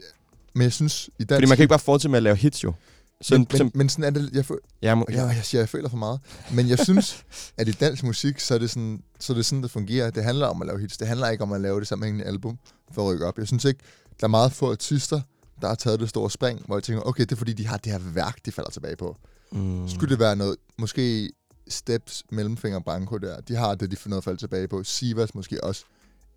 [0.53, 1.35] Men jeg synes, i dansk...
[1.37, 2.73] Fordi man kan ikke bare fortsætte med at lave hits, jo.
[3.21, 4.29] Så, men, så, men, men sådan er det...
[4.33, 6.19] Jeg, føl, jeg, må, ja, jeg siger, jeg føler for meget.
[6.53, 7.23] Men jeg synes,
[7.57, 10.09] at i dansk musik, så er, det sådan, så er det sådan, det fungerer.
[10.09, 10.97] Det handler om at lave hits.
[10.97, 12.59] Det handler ikke om at lave det sammenhængende album
[12.91, 13.37] for at rykke op.
[13.37, 13.79] Jeg synes ikke,
[14.19, 15.21] der er meget få artister,
[15.61, 17.77] der har taget det store spring, hvor jeg tænker, okay, det er fordi, de har
[17.77, 19.17] det her værk, de falder tilbage på.
[19.51, 21.29] mm, Skulle det være noget, måske
[21.67, 24.83] Steps, Mellemfinger, Branko der, de har det, de får noget at falde tilbage på.
[24.83, 25.83] Sivas måske også.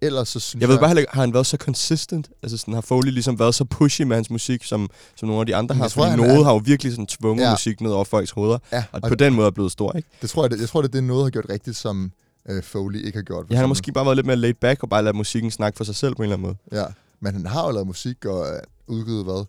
[0.01, 2.31] Ellers så synes Jeg ved bare heller ikke, har han været så consistent?
[2.43, 5.47] Altså sådan, har Foley ligesom været så pushy med hans musik, som, som nogle af
[5.47, 5.85] de andre har?
[5.85, 7.51] jeg tror, Fordi noget er- har jo virkelig sådan tvunget Ja.
[7.51, 10.09] musik ned over folks hoveder, ja, og og på den måde er blevet stor, ikke?
[10.23, 12.13] det tror jeg, det, jeg tror, det er det, noget har gjort rigtigt, som
[12.49, 13.47] øh, Foley ikke har gjort.
[13.51, 15.77] Ja, han har måske bare været lidt mere laid back og bare ladet musikken snakke
[15.77, 16.81] for sig selv på en eller anden måde.
[16.83, 16.87] Ja,
[17.21, 19.45] men han har jo lavet musik og øh, udgivet hvad?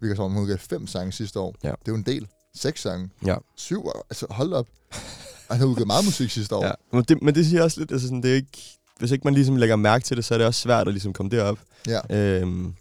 [0.00, 1.54] Vi kan så han udgivet fem sange sidste år.
[1.64, 1.68] Ja.
[1.68, 2.26] Det er jo en del.
[2.54, 3.08] Seks sange.
[3.26, 3.36] Ja.
[3.56, 3.88] Syv.
[4.10, 4.66] Altså, hold op.
[5.48, 6.64] Og han har udgivet meget musik sidste år.
[6.64, 6.72] Ja.
[6.92, 9.34] Men, det, men det siger også lidt, altså sådan, det er ikke, hvis ikke man
[9.34, 11.58] ligesom lægger mærke til det, så er det også svært at ligesom komme derop.
[11.86, 12.16] ja.
[12.40, 12.74] Øhm,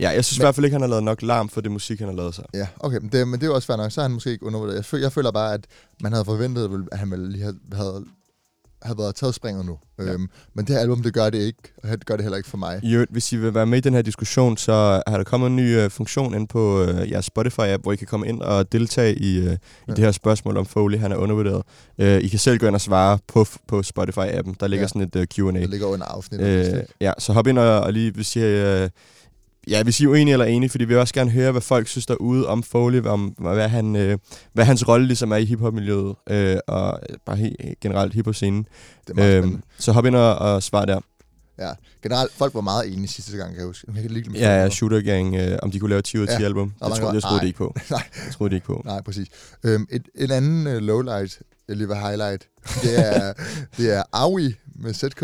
[0.00, 1.70] Ja, jeg synes Men- i hvert fald ikke, han har lavet nok larm for det
[1.72, 2.44] musik, han har lavet sig.
[2.54, 3.92] Ja, okay, men det, men det er jo også fair nok.
[3.92, 4.76] Så er han måske ikke undervurderet.
[4.76, 5.60] Jeg føler, jeg føler bare, at
[6.02, 8.04] man havde forventet, at han ville lige have, havde,
[8.82, 9.78] havde været taget springet nu.
[9.98, 10.04] Ja.
[10.04, 11.58] Øhm, men det her album, det gør det ikke.
[11.82, 12.80] Og det gør det heller ikke for mig.
[12.92, 15.56] Øvrigt, hvis I vil være med i den her diskussion, så har der kommet en
[15.56, 19.14] ny øh, funktion ind på øh, jeres Spotify-app, hvor I kan komme ind og deltage
[19.18, 19.56] i, øh, i Ja.
[19.94, 21.62] det her spørgsmål om Foley, han er undervurderet.
[21.98, 24.54] Øh, I kan selv gå ind og svare på, på Spotify-appen.
[24.60, 24.88] Der ligger Ja.
[24.88, 25.60] sådan et øh, Q&A.
[25.60, 26.76] Det ligger under afsnittet.
[26.76, 28.88] Øh, ja, så hop ind og, og lige, hvis I, øh,
[29.68, 31.88] ja, hvis I er uenige eller enige, fordi vi vil også gerne høre, hvad folk
[31.88, 34.18] synes derude om Foley, om hvad, han, øh,
[34.52, 38.66] hvad hans rolle ligesom er i hiphop-miljøet, øh, og bare helt generelt hiphop-scenen.
[39.10, 39.60] spændende.
[39.78, 41.00] så hop ind og, og svar der.
[41.58, 41.70] Ja.
[42.02, 43.86] Generelt, folk var meget enige sidste gang, kan jeg huske.
[43.94, 44.34] Jeg kan lide dem.
[44.34, 46.46] Ja, ja, Shooter Gang, øh, om de kunne lave 10 ud af 10 Ja.
[46.46, 46.72] album.
[46.84, 47.74] Det troede, jeg troede det ikke på.
[47.90, 48.02] Nej.
[48.26, 48.82] Jeg troede det ikke på.
[48.84, 49.28] Nej, præcis.
[49.64, 52.48] Øhm, et, en anden uh, lowlight, jeg lige vil highlight,
[52.82, 53.32] det er,
[53.76, 55.22] det er Aui med ZK.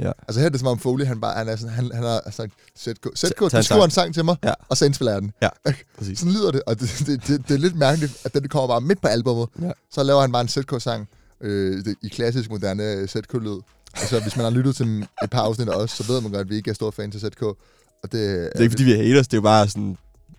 [0.00, 0.12] Ja.
[0.28, 2.30] Altså her er det som om Foley, han, bare, han, er sådan, han, han har
[2.30, 3.84] sagt, ZK, ZK, tag en du skriver sang.
[3.84, 4.52] en sang til mig, Ja.
[4.68, 5.32] og så indspiller jeg den.
[5.42, 5.48] Ja,
[5.98, 6.18] præcis.
[6.18, 8.80] Sådan lyder det, og det, det, det, det er lidt mærkeligt, at den kommer bare
[8.80, 9.48] midt på albummet.
[9.62, 9.70] Ja.
[9.92, 11.08] Så laver han bare en ZK-sang
[11.40, 13.60] øh, det, i klassisk moderne ZK-lyd.
[13.96, 16.50] Altså, hvis man har lyttet til et par afsnit også, så ved man godt, at
[16.50, 17.42] vi ikke er store fan til ZK.
[17.42, 17.56] Og
[18.02, 19.96] det, Det er ikke, fordi vi er haters, det er jo bare sådan...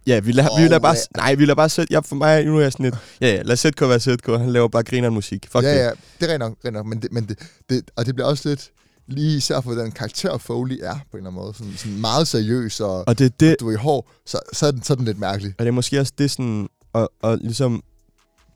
[0.08, 0.96] Ja, vi lader, vi Åh, lader bare...
[1.18, 1.94] Nej, vi lader bare sætte...
[1.94, 2.96] Ja, for mig, nu er jeg sådan lidt...
[3.22, 4.28] Ja, ja, lad ZK være ZK.
[4.28, 5.48] Han laver bare griner musik.
[5.52, 5.78] Fuck ja, det.
[5.80, 7.40] ja, det er rent nok, rent nok men, det, men det,
[7.70, 8.70] det, og det bliver også lidt,
[9.08, 12.28] lige især for den karakter Foley er, på en eller anden måde, sådan, sådan meget
[12.28, 14.94] seriøs, og, Og det er det, du er i hår, så, så, er den, så
[14.94, 15.54] er den lidt mærkelig.
[15.58, 17.84] Og det er måske også det sådan, og, og ligesom,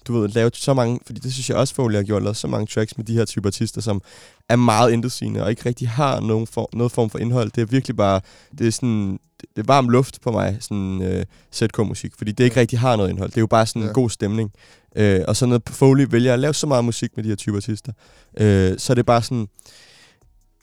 [0.07, 2.47] du ved, lave så mange, fordi det synes jeg også, Foley har gjort, lavet så
[2.47, 4.01] mange tracks med de her typer artister, som
[4.49, 7.51] er meget intetsigende, og ikke rigtig har nogen form, noget form for indhold.
[7.55, 8.21] Det er virkelig bare,
[8.57, 12.59] det er sådan, det, er varm luft på mig, sådan øh, ZK-musik, fordi det ikke
[12.59, 13.29] rigtig har noget indhold.
[13.29, 13.93] Det er jo bare sådan en Ja.
[13.93, 14.51] god stemning.
[14.95, 17.57] Øh, og så når Foley vælger at lave så meget musik med de her typer
[17.57, 17.91] artister,
[18.37, 19.47] øh, så er det bare sådan,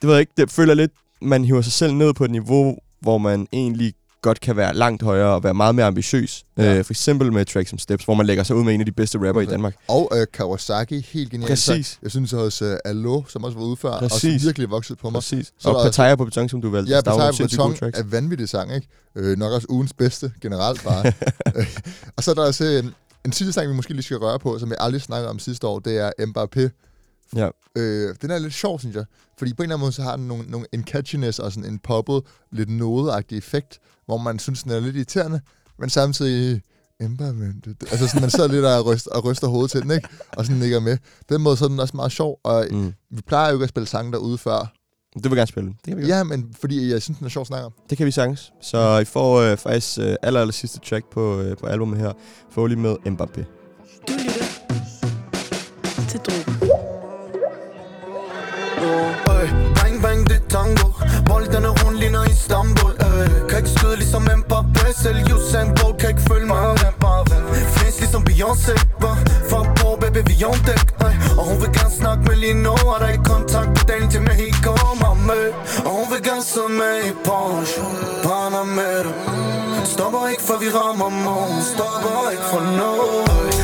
[0.01, 2.77] det ved jeg ikke, det føler lidt, man hiver sig selv ned på et niveau,
[3.01, 6.45] hvor man egentlig godt kan være langt højere og være meget mere ambitiøs.
[6.57, 6.75] Ja.
[6.79, 8.87] Øh, for eksempel med Tracks som Steps, hvor man lægger sig ud med en af
[8.87, 9.53] de bedste rapper i Okay.
[9.53, 9.75] Danmark.
[9.89, 11.51] Og øh, Kawasaki, helt genialt.
[11.51, 11.99] Præcis.
[12.03, 14.35] Jeg synes også, øh, Allo, som også var ude før, Præcis.
[14.35, 15.19] også virkelig vokset på mig.
[15.19, 15.53] Præcis.
[15.59, 16.93] Så og Pattaya på beton, som du valgte.
[16.95, 18.87] Ja, Pattaya på beton er vanvittig sang, ikke?
[19.17, 21.07] Øh, nok også ugens bedste, generelt bare.
[21.57, 21.67] Øh,
[22.17, 24.59] og så er der også en, en sidste sang, vi måske lige skal røre på,
[24.59, 26.86] som jeg aldrig snakkede om sidste år, det er Mbappé.
[27.37, 27.49] Ja.
[27.77, 29.05] Øh, den er lidt sjov, synes jeg.
[29.39, 31.71] Fordi på en eller anden måde, så har den nogle, nogle, en catchiness og sådan
[31.73, 35.41] en poppet, lidt nodeagtig effekt, hvor man synes, den er lidt irriterende,
[35.79, 36.63] men samtidig...
[37.01, 40.09] Det- det- altså sådan, man sidder lidt og ryster, og ryster hovedet til den, ikke?
[40.37, 40.97] Og sådan ligger med.
[41.29, 42.93] På den måde så er den også meget sjov, og Mm.
[43.11, 44.73] vi plejer jo ikke at spille sange derude før.
[45.15, 45.69] Det vil jeg gerne spille.
[45.71, 46.09] Det kan vi, godt.
[46.11, 47.73] Ja, men fordi jeg synes, den er sjov at snakke om.
[47.91, 48.53] det kan vi sagtens.
[48.63, 52.13] Så I får øh, faktisk øh, aller, aller sidste track på, øh, på albumet her.
[52.51, 53.43] Foley med Mbappé.
[54.09, 54.45] Du lytter
[56.09, 56.56] til Drogen
[58.79, 60.89] oh, Øj, bang bang det er tango
[61.27, 63.27] Boldene rundt ligner Istanbul øj.
[63.49, 66.77] Kan ikke skyde ligesom Mbappé Selv Usain Bolt kan ikke følge mig
[67.77, 69.13] Flis ligesom Beyoncé hva?
[69.51, 71.15] For på baby vi on deck øj.
[71.39, 74.11] Og hun vil gerne snakke med lige nu Og der er ikke kontakt på dagen
[74.11, 75.41] til Mexico Mamma
[75.87, 77.83] Og hun vil gerne sidde med i Porsche
[78.25, 79.13] Panamera
[79.85, 83.56] Stopper ikke for vi rammer morgen Stopper ikke for noget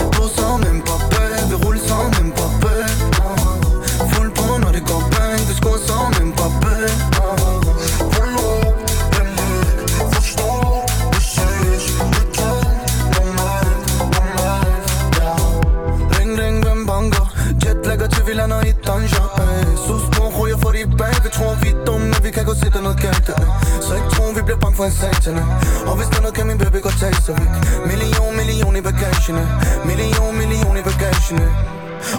[25.02, 25.46] satan ey.
[25.90, 27.50] Og hvis der er noget, kan min baby godt tage sig væk
[27.90, 29.48] Million, million i bagagen ey.
[29.90, 31.38] Million, million i bagagen.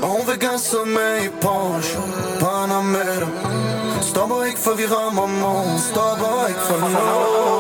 [0.04, 2.13] Og hun vil gerne sidde med i Porsche
[4.94, 7.54] rammer morgen Stopper ikke for noget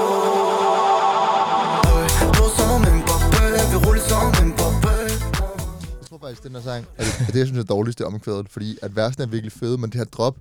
[2.37, 4.97] Du som Mbappé Vi ruller som Mbappé
[5.99, 8.05] Jeg tror faktisk, den her sang er det, er det jeg synes er dårligst, det
[8.05, 10.35] er omkvædet, fordi at versen er virkelig fede, men det her drop,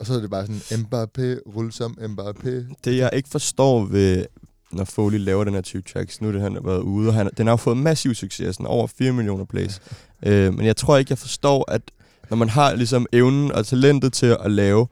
[0.00, 2.74] og så er det bare sådan, Mbappé, rulle som Mbappé.
[2.84, 4.26] Det jeg ikke forstår ved,
[4.72, 7.14] når Foley laver den her type tracks, nu er det han har været ude, og
[7.14, 9.80] han, den har fået massiv succes, sådan over 4 millioner plays.
[10.26, 11.82] øh, men jeg tror ikke, jeg forstår, at
[12.30, 14.86] når man har ligesom evnen og talentet til at lave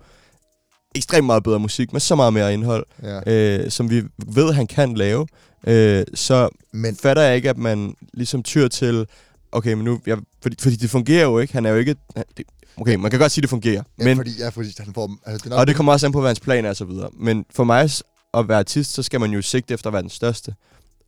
[0.94, 3.20] ekstremt meget bedre musik med så meget mere indhold, Ja.
[3.58, 5.26] øh, som vi ved, han kan lave,
[5.66, 9.06] øh, så Men fatter jeg ikke, at man ligesom tyr til,
[9.52, 11.94] okay, men nu, jeg, fordi, fordi det fungerer jo ikke, han er jo ikke,
[12.36, 15.10] det, okay, man kan godt sige, det fungerer, ja, men, fordi, ja, fordi han får...
[15.26, 16.84] Altså, det nok, og det kommer også an på, hvad hans plan er og så
[16.84, 17.08] videre.
[17.18, 17.90] Men for mig
[18.34, 20.54] at være artist, så skal man jo sigte efter at være den største.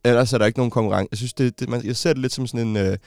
[0.05, 1.07] Ellers er der ikke nogen konkurrence.
[1.11, 2.97] Jeg synes, det, det man, jeg ser det lidt som sådan en, øh,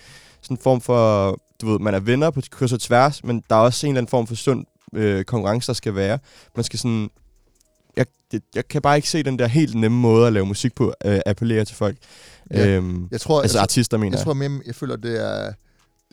[0.42, 3.56] sådan en form for, du ved, man er venner på kryds og tværs, men der
[3.56, 6.18] er også en eller anden form for sund øh, konkurrence, der skal være.
[6.56, 7.10] Man skal sådan,
[7.96, 8.06] jeg,
[8.54, 11.20] jeg kan bare ikke se den der helt nemme måde at lave musik på, øh,
[11.26, 11.96] appellere til folk.
[12.50, 12.66] Ja.
[12.66, 15.52] Øhm, Jeg tror, altså artister, mener jeg tror mere, jeg føler, det er...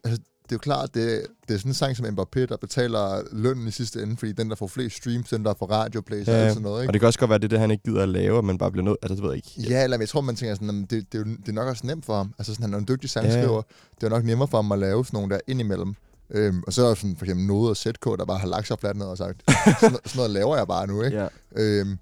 [0.04, 3.22] Altså, det er jo klart, det, det er sådan en sang som Mbappé, der betaler
[3.32, 6.34] lønnen i sidste ende, fordi den, der får flest streams, den, der får radioplays og
[6.34, 6.90] Ja, alt sådan noget, ikke?
[6.90, 8.58] Og det kan også godt være, det det, han ikke gider at lave, og man
[8.58, 8.98] bare bliver nødt...
[9.02, 9.70] Altså, det ved jeg ikke.
[9.70, 11.68] Ja, eller jeg tror, man tænker sådan, jamen, det, det, er jo, det er nok
[11.68, 12.34] også nemt for ham.
[12.38, 13.62] Altså sådan, han er en dygtig sangskriver.
[13.96, 15.96] Det er nok nemmere for ham at lave sådan nogle der indimellem.
[16.34, 18.80] Øhm, og så er sådan for eksempel Node og ZK, der bare har lagt sig
[18.80, 19.43] fladt ned og sagt,
[19.82, 21.17] sådan, sådan noget laver jeg bare nu, ikke?
[21.17, 21.28] Ja.
[21.56, 21.98] Øhm,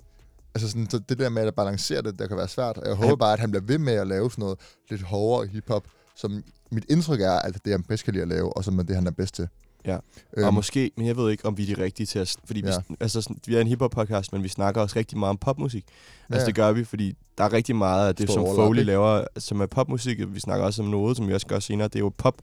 [0.55, 2.77] altså sådan, så det der med at balancere det, der kan være svært.
[2.77, 5.47] Og jeg håber bare, at han bliver ved med at lave sådan noget lidt hårdere
[5.47, 5.83] hiphop,
[6.15, 8.79] som mit indtryk er, at det er han bedst kan lide at lave, og som
[8.79, 9.47] er det, han er bedst til.
[9.85, 9.97] Ja.
[10.37, 12.35] Øhm, Og måske, men jeg ved ikke, om vi er de rigtige til at...
[12.45, 12.77] Fordi Ja.
[12.89, 15.85] vi, altså, sådan, vi er en hiphop-podcast, men vi snakker også rigtig meget om popmusik.
[16.29, 16.33] Ja.
[16.33, 19.25] Altså det gør vi, fordi der er rigtig meget af det, Stor som Foley laver,
[19.37, 20.19] som er popmusik.
[20.33, 21.87] Vi snakker også om noget, som vi også gør senere.
[21.87, 22.35] Det er jo pop,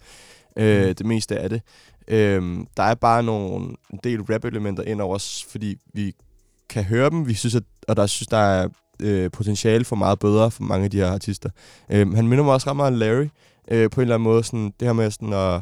[0.59, 0.95] øh, Mm.
[0.95, 1.63] det meste af det.
[2.09, 6.13] Øhm, der er bare nogle, en del rap-elementer ind over os, fordi vi
[6.69, 8.69] kan høre dem, vi synes, at, og der synes, der er
[9.03, 11.51] øh, potentiale for meget bedre for mange af de her artister.
[11.91, 13.27] Øhm, han minder mig også ret meget om Larry,
[13.71, 14.45] øh, på en eller anden måde.
[14.45, 15.61] Sådan, det her med sådan at,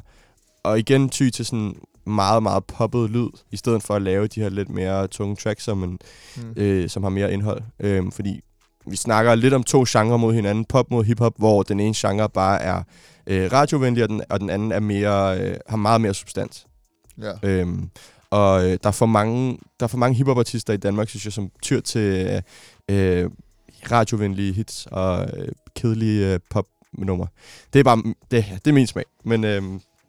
[0.63, 1.75] og igen ty til sådan
[2.07, 5.65] meget, meget poppet lyd, i stedet for at lave de her lidt mere tunge tracks,
[5.65, 5.99] som, en,
[6.37, 6.53] Mm.
[6.57, 7.63] øh, som har mere indhold.
[7.81, 8.41] Øhm, fordi
[8.87, 12.29] vi snakker lidt om to genrer mod hinanden, pop mod hiphop, hvor den ene genre
[12.29, 12.83] bare er
[13.27, 16.67] øh, radiovenlig, og den, og den anden er mere, øh, har meget mere substans.
[17.23, 17.33] Ja.
[17.43, 17.91] Øhm,
[18.31, 21.33] og øh, der er for mange, der er for mange hiphopartister i Danmark, synes jeg,
[21.33, 22.43] som tyr til
[22.89, 23.31] øh,
[23.91, 27.27] radiovenlige hits og øh, kedelige øh, popnumre.
[27.73, 29.05] Det er bare det, det er min smag.
[29.25, 29.63] Men øh,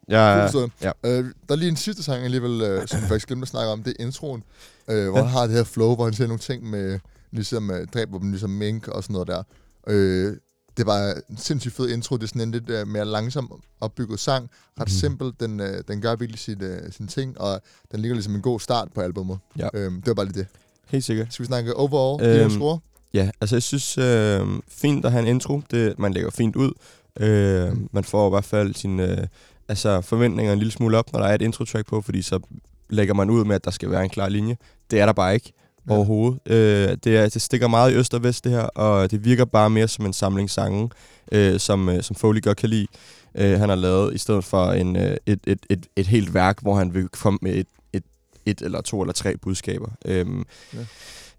[0.08, 0.50] jeg,
[0.82, 0.90] ja.
[1.04, 3.72] Øh, der er lige en sidste sang alligevel, øh, som vi faktisk glemte at snakke
[3.72, 4.42] om, det er introen,
[4.88, 6.98] øh, hvor han har det her flow, hvor han siger nogle ting med,
[7.32, 9.42] ligesom øh, dræber dem, ligesom mink og sådan noget der.
[9.88, 10.36] Øh,
[10.76, 14.20] det var en sindssygt fed intro, det er sådan en lidt øh, mere langsom opbygget
[14.20, 14.88] sang, ret Mhm.
[14.88, 17.60] simpel, den, øh, den gør virkelig sit, øh, sin ting, og
[17.92, 19.38] den ligger ligesom en god start på albumet.
[19.58, 19.68] Ja.
[19.74, 20.46] Øh, det var bare lige det.
[20.88, 21.32] helt sikkert.
[21.32, 22.78] Skal vi snakke overall, Øhm, øhm, score?
[23.14, 25.62] Ja, altså jeg synes, øh, fint at have en intro.
[25.70, 26.72] Det, man lægger fint ud.
[27.20, 27.88] Øh, Mm.
[27.92, 29.26] man får i hvert fald sine øh,
[29.68, 32.40] altså forventninger en lille smule op, når der er et intro-track på, fordi så
[32.88, 34.56] lægger man ud med, at der skal være en klar linje.
[34.90, 35.52] Det er der bare ikke
[35.88, 35.94] ja.
[35.94, 36.38] Overhovedet.
[36.46, 39.44] Øh, det, er, det stikker meget i øst og vest, det her, og det virker
[39.44, 40.90] bare mere som en samling sange,
[41.32, 42.86] øh, som, øh, som Foley godt kan lide.
[43.34, 46.62] Øh, han har lavet, i stedet for en, øh, et, et, et, et helt værk,
[46.62, 48.02] hvor han vil komme med et, et,
[48.46, 49.88] et eller to eller tre budskaber.
[50.04, 50.26] Øh,
[50.74, 50.78] Ja.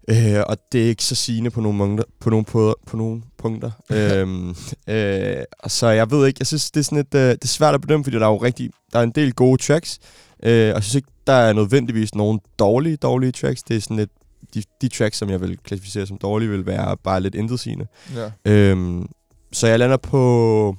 [0.08, 3.22] Øh, og det er ikke så sigende på nogle, punkter, på nogle, på, på nogle
[3.38, 3.70] punkter.
[3.94, 4.56] øhm,
[4.88, 7.74] øh, så jeg ved ikke, jeg synes, det er, sådan et, øh, det er svært
[7.74, 9.98] at bedømme, fordi der er jo rigtig, der er en del gode tracks,
[10.42, 13.62] øh, og jeg synes ikke, der er nødvendigvis nogen dårlige, dårlige tracks.
[13.62, 14.10] Det er sådan et,
[14.54, 17.86] de, de tracks, som jeg vil klassificere som dårlige, vil være bare lidt intetsigende.
[18.14, 18.30] Ja.
[18.44, 19.08] Øhm,
[19.52, 20.76] så jeg lander på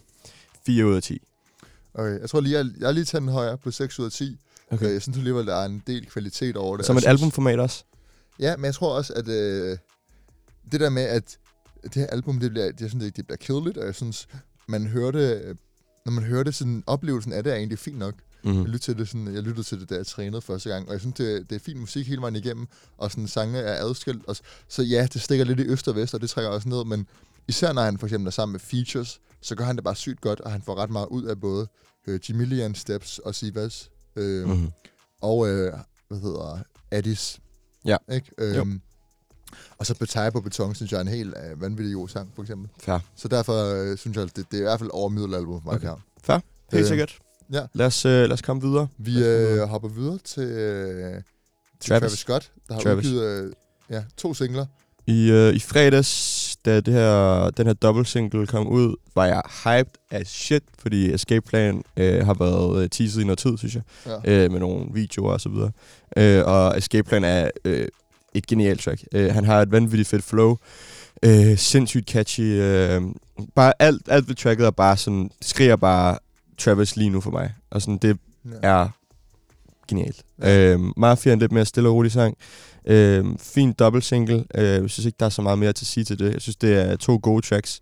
[0.66, 1.22] 4 ud af 10.
[1.94, 2.20] Okay.
[2.22, 4.38] Jeg tror lige, jeg, jeg har lige taget den højere på 6 ud af 10.
[4.68, 4.76] Okay.
[4.86, 4.94] Okay.
[4.94, 6.86] Jeg synes alligevel, der er en del kvalitet over det.
[6.86, 7.84] Som Jeg et synes- albumformat også.
[8.40, 9.78] Ja, men jeg tror også, at øh,
[10.72, 11.38] det der med, at
[11.84, 14.28] det her album, det bliver, det, er sådan, det, bliver kedeligt, og jeg synes,
[14.68, 15.56] man hører det, øh,
[16.06, 18.14] når man hører det, sådan, oplevelsen af det er egentlig fint nok.
[18.44, 18.52] Mm.
[18.58, 20.94] Jeg, lyttede til det, sådan, jeg lyttede til det, da jeg trænede første gang, og
[20.94, 24.26] jeg synes, det, det er fin musik hele vejen igennem, og sådan, sange er adskilt.
[24.28, 24.36] Og,
[24.68, 27.08] så ja, det stikker lidt i øst og vest, og det trækker også ned, men
[27.48, 30.22] især når han for eksempel er sammen med features, så gør han det bare sygt
[30.22, 31.68] godt, og han får ret meget ud af både
[32.08, 34.72] øh, Jamilian Steps og Sivas, øh, mm.
[35.22, 35.74] Og øh,
[36.08, 36.60] hvad hedder
[36.92, 37.40] Addis.
[37.86, 37.98] Ja.
[38.12, 38.32] Ikke?
[38.40, 38.46] Jo.
[38.46, 38.82] Øhm,
[39.78, 42.42] og så Betaille på beton, synes jeg er en helt øh, vanvittig god sang, for
[42.42, 42.70] eksempel.
[42.80, 43.00] Fair.
[43.16, 45.76] Så derfor øh, synes jeg, det, det er i hvert fald over middelalbum for mig
[45.76, 45.88] Okay.
[45.88, 45.96] her.
[46.24, 46.40] Fair.
[46.72, 47.18] Helt Øh, sikkert.
[47.52, 47.62] Ja.
[47.74, 48.88] Lad os, øh, lad os komme videre.
[48.98, 51.14] Vi øh, hopper videre til, øh,
[51.80, 52.02] til Travis.
[52.02, 52.12] Travis.
[52.20, 53.06] Scott, der har Travis.
[53.06, 53.52] udgivet øh,
[53.90, 54.66] ja, to singler.
[55.08, 59.42] I, øh, I fredags, da det her, den her double single kom ud, var jeg
[59.64, 63.76] hyped as shit, fordi Escape Plan øh, har været øh, teaset i noget tid, synes
[63.76, 63.82] jeg,
[64.26, 64.44] Ja.
[64.44, 65.72] øh, med nogle videoer og så videre.
[66.18, 67.88] Øh, og Escape Plan er øh,
[68.34, 69.04] et genialt track.
[69.12, 70.58] Øh, han har et vanvittigt fedt flow,
[71.24, 72.42] øh, sindssygt catchy.
[72.62, 73.02] Øh,
[73.56, 76.18] bare alt, alt ved tracket er bare sådan, skriger bare
[76.58, 77.54] Travis lige nu for mig.
[77.72, 78.52] Og sådan, det Ja.
[78.70, 78.90] er
[79.88, 80.24] genialt.
[80.42, 80.72] Ja.
[80.74, 82.38] Øhm, Mafia er en lidt mere stille og rolig sang.
[82.88, 84.46] Øhm, fin double single.
[84.56, 86.34] Øh, jeg synes ikke, der er så meget mere til at sige til det.
[86.34, 87.82] Jeg synes, det er to gode tracks.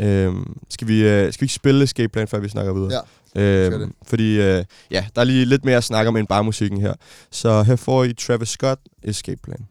[0.00, 2.92] Øhm, skal, vi, øh, skal vi ikke spille Escape Plan, før vi snakker videre?
[2.92, 3.00] Ja,
[3.34, 3.82] skal det.
[3.82, 6.80] Øhm, fordi øh, ja, der er lige lidt mere at snakke om end bare musikken
[6.80, 6.94] her.
[7.30, 9.66] Så her får I Travis Scott, Escape Plan.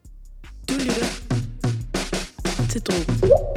[0.69, 1.05] Du lytter
[2.69, 3.56] til Drogen.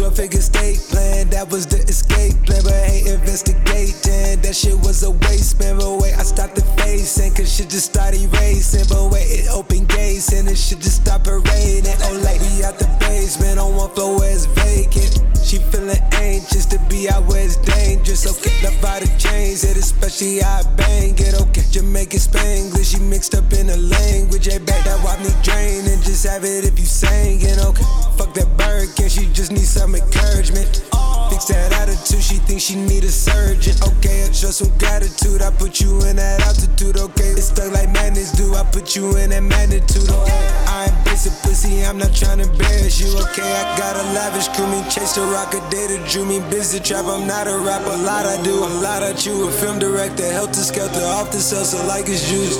[0.00, 2.64] 12 figure state plan, that was the escape plan.
[2.64, 5.76] But ain't investigating, that shit was a waste, man.
[5.76, 8.88] But wait, I stopped the facing, cause shit just started racing.
[8.88, 11.84] But wait, it opened gates, and it shit just stopped raining.
[12.08, 15.20] Oh, like we out the basement, on one floor where it's vacant.
[15.44, 18.24] She feeling anxious to be out where it's dangerous.
[18.24, 21.34] Okay, love out the chains, it especially I bang it.
[21.36, 24.48] Oh, okay, Jamaican Spanglish, she mixed up in the language.
[24.48, 27.84] J back, that wop me drain, and just have it if you singing, okay?
[28.16, 30.86] Fuck that bird, can she just need some encouragement?
[31.30, 33.74] Fix that attitude, she thinks she need a surgeon.
[33.82, 37.34] Okay, I show some gratitude, I put you in that altitude, okay?
[37.34, 40.42] It's stuck like madness do, I put you in that magnitude, okay?
[40.66, 43.46] I ain't basic pussy, I'm not trying to embarrass you, okay?
[43.46, 47.06] I got a lavish crew, me chase the rock, a data drew me busy trap.
[47.06, 49.46] I'm not a rapper, a lot I do, a lot I chew.
[49.46, 52.58] A film director, helter skelter, off the salsa like it's juice.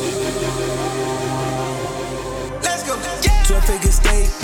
[2.63, 2.95] Let's go.
[3.51, 3.90] 12 figure state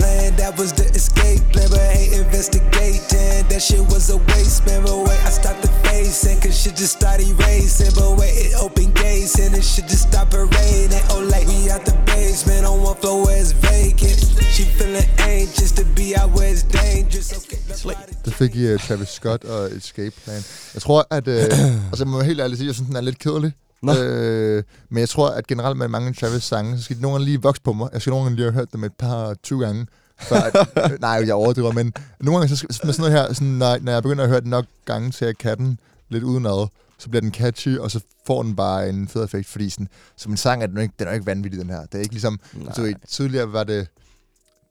[0.07, 3.43] plan, that was the escape plan, but I ain't investigating.
[3.51, 4.83] That shit was a waste, man.
[4.87, 7.93] But wait, I stopped the facing, cause shit just started racing.
[7.99, 11.05] But wait, it opened gates, and it shit just stopped raining.
[11.13, 14.19] Oh, like we out the basement on one floor where it's vacant.
[14.55, 17.29] She feeling anxious to be out where it's dangerous.
[17.39, 18.25] Okay, let's ride it.
[18.25, 20.43] Det fik I uh, Travis Scott og Escape Plan.
[20.75, 21.29] Jeg tror, at...
[21.29, 21.37] Øh,
[21.91, 23.53] altså, jeg må helt ærligt sige, jeg synes, den er lidt kedelig.
[23.87, 24.03] Nå.
[24.03, 27.63] Øh, men jeg tror, at generelt med mange Travis sange, så skal gange lige vokse
[27.63, 27.89] på mig.
[27.93, 29.87] Jeg skal nogle gange lige have hørt dem et par 20 gange.
[30.21, 33.79] Før at, nej, jeg overdriver, men nogle gange så med sådan noget her, sådan, når,
[33.79, 36.69] når jeg begynder at høre den nok gange, så jeg kan den lidt udenad,
[36.99, 40.33] så bliver den catchy, og så får den bare en fed effekt, fordi sådan, som
[40.33, 41.81] en sang er den jo ikke, den er jo ikke vanvittig, den her.
[41.81, 42.41] Det er ikke ligesom,
[42.75, 43.89] så ved, tidligere var det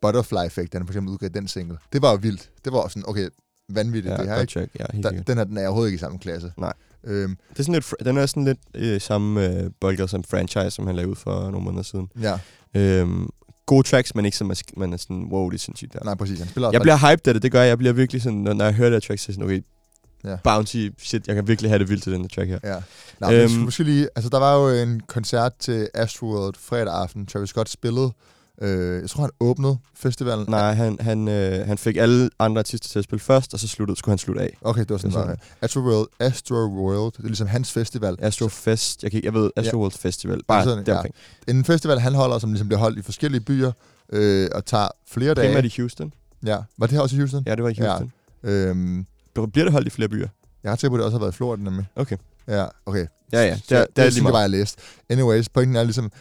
[0.02, 1.78] Butterfly Effect, den for eksempel udgav den single.
[1.94, 2.50] Det var jo vildt.
[2.66, 3.30] Det var sådan, okay,
[3.70, 4.52] vanvittigt Ja, det her, ikke?
[4.52, 4.72] check.
[4.80, 6.54] Ja, helt Da, den her, den er overhovedet ikke i samme klasse.
[6.58, 6.74] Nej.
[7.06, 10.72] Øhm, Det er sådan lidt, den er sådan lidt øh, samme øh, boldgade som franchise,
[10.72, 12.10] som han lavede ud for nogle måneder siden.
[12.22, 12.40] ja,
[12.76, 13.30] Øhm,
[13.66, 16.00] gode tracks, men ikke som man, man er sådan, wow, det er sindssygt der.
[16.04, 16.40] nej, præcis.
[16.40, 17.70] Han spiller Jeg bliver hyped af det, det gør jeg.
[17.70, 19.62] Jeg bliver virkelig sådan, når, når jeg hører det her track, så er sådan, okay,
[20.26, 20.38] Ja.
[20.44, 22.60] bouncy, shit, jeg kan virkelig have det vildt til den her track her.
[22.64, 22.76] Ja.
[23.20, 23.52] Nå, øhm, Øhm.
[23.64, 27.26] måske lige, altså der var jo en koncert til Astroworld fredag aften.
[27.26, 28.12] Travis Scott spillede.
[28.62, 30.46] Øh, jeg tror, han åbnede festivalen.
[30.50, 33.68] Nej, han, han, øh, han fik alle andre artister til at spille først, og så
[33.68, 34.58] sluttede, skulle han slutte af.
[34.62, 35.66] Okay, det var sådan, Det er det var.
[35.66, 38.16] Astroworld, Astroworld, det er ligesom hans festival.
[38.20, 40.92] Astro Fest, jeg, kan, jeg ved, Astro World Festival, Bare sådan, ja.
[40.92, 41.16] deromkring.
[41.48, 43.72] En festival, han holder, som ligesom bliver holdt i forskellige byer,
[44.10, 45.48] øh, og tager flere dage.
[45.48, 46.14] Primært i Houston.
[46.46, 47.44] Ja, var det her også i Houston?
[47.48, 48.12] Ja, det var i Houston.
[48.44, 49.06] Øhm,
[49.38, 49.46] Ja.
[49.46, 50.28] Bliver det holdt i flere byer?
[50.64, 51.86] jeg har tænkt på, at det også har været i Florida, nemlig.
[51.96, 52.18] Okay.
[52.48, 53.06] Ja, okay.
[53.34, 54.34] Ja, ja, Så det er, det er lige det meget.
[54.34, 54.80] var, jeg læst.
[55.10, 56.12] Anyways, pointen er ligesom,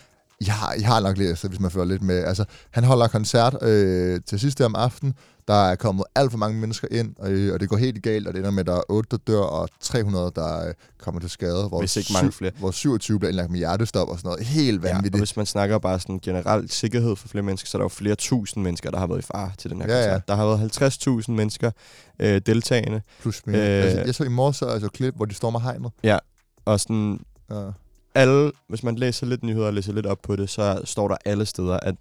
[0.46, 2.24] jeg har, jeg har nok læst det, hvis man følger lidt med.
[2.24, 5.14] Altså, han holder koncert øh, til sidste om aftenen.
[5.48, 8.34] Der er kommet alt for mange mennesker ind, og, og det går helt galt, og
[8.34, 11.30] det ender med, at der er 8, der dør, og 300, der øh, kommer til
[11.30, 11.68] skade.
[11.68, 12.52] Hvor Hvis ikke mange flere.
[12.58, 14.46] Hvor 27 bliver indlagt med hjertestop og sådan noget.
[14.46, 15.20] Helt Ja, og vanvittigt.
[15.20, 18.14] hvis man snakker bare sådan generelt sikkerhed for flere mennesker, så er der jo flere
[18.14, 20.04] tusind mennesker, der har været i far til den her Ja, ja.
[20.08, 20.28] koncert.
[20.28, 21.70] Der har været 50.000 mennesker
[22.18, 23.58] øh, deltagende, Plus minus.
[23.60, 23.84] Øh.
[23.84, 25.90] altså, jeg så i morges så altså klip, hvor de stormer hegnet.
[26.64, 27.20] og sådan
[27.50, 27.56] Ja.
[28.14, 31.16] Alle, hvis man læser lidt nyheder og læser lidt op på det, så står der
[31.24, 31.94] alle steder, at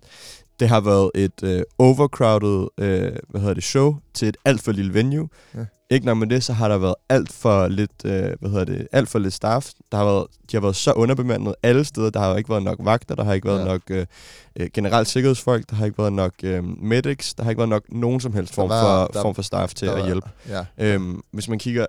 [0.59, 4.71] det har været et øh, overcrowded øh, hvad hedder det, show til et alt for
[4.71, 5.29] lille venue.
[5.55, 5.65] Ja.
[5.89, 8.87] Ikke nok med det, så har der været alt for lidt, øh, hvad hedder det,
[8.91, 9.69] alt for lidt staff.
[9.91, 12.09] Der har været, de har været så underbemandet alle steder.
[12.09, 13.65] Der har jo ikke været nok vagter, der har ikke været Ja.
[13.65, 14.05] nok øh,
[14.55, 17.83] øh, generelt sikkerhedsfolk, der har ikke været nok øh, medics, der har ikke været nok
[17.89, 20.29] nogen som helst form, var- for, der- form for staff til Der at hjælpe.
[20.49, 20.65] Ja.
[20.77, 21.85] Øhm, hvis man kigger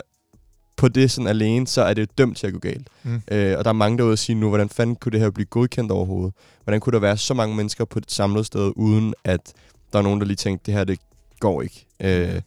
[0.77, 2.87] på det sådan alene, så er det dømt til at gå galt.
[3.03, 3.21] Mm.
[3.31, 5.45] Øh, og der er mange derude at sige nu, hvordan fanden kunne det her blive
[5.45, 6.33] godkendt overhovedet?
[6.63, 9.53] Hvordan kunne der være så mange mennesker på et samlet sted, uden at
[9.93, 10.99] der er nogen, der lige tænkte, det her, det
[11.39, 11.85] går ikke.
[11.99, 12.41] Øh,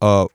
[0.00, 0.30] og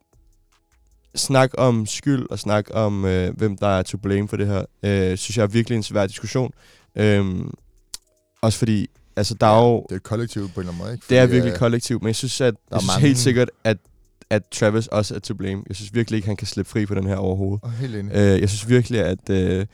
[1.15, 4.65] snak om skyld, og snak om, øh, hvem der er to blame for det her,
[4.83, 6.51] øh, synes jeg er virkelig en svær diskussion.
[6.95, 7.25] Øh,
[8.41, 9.81] også fordi, altså der er jo...
[9.89, 11.05] Det er et kollektiv på en eller anden måde, ikke?
[11.09, 13.07] Det er Fordi, virkelig øh, kollektivt, men jeg synes, at, der er jeg synes mange-
[13.07, 13.77] helt sikkert, at,
[14.31, 15.63] at Travis også er to blame.
[15.67, 17.59] Jeg synes virkelig ikke, han kan slippe fri på den her overhovedet.
[17.63, 18.15] åh, Helt enig.
[18.15, 19.65] Øh, jeg synes virkelig, at, øh,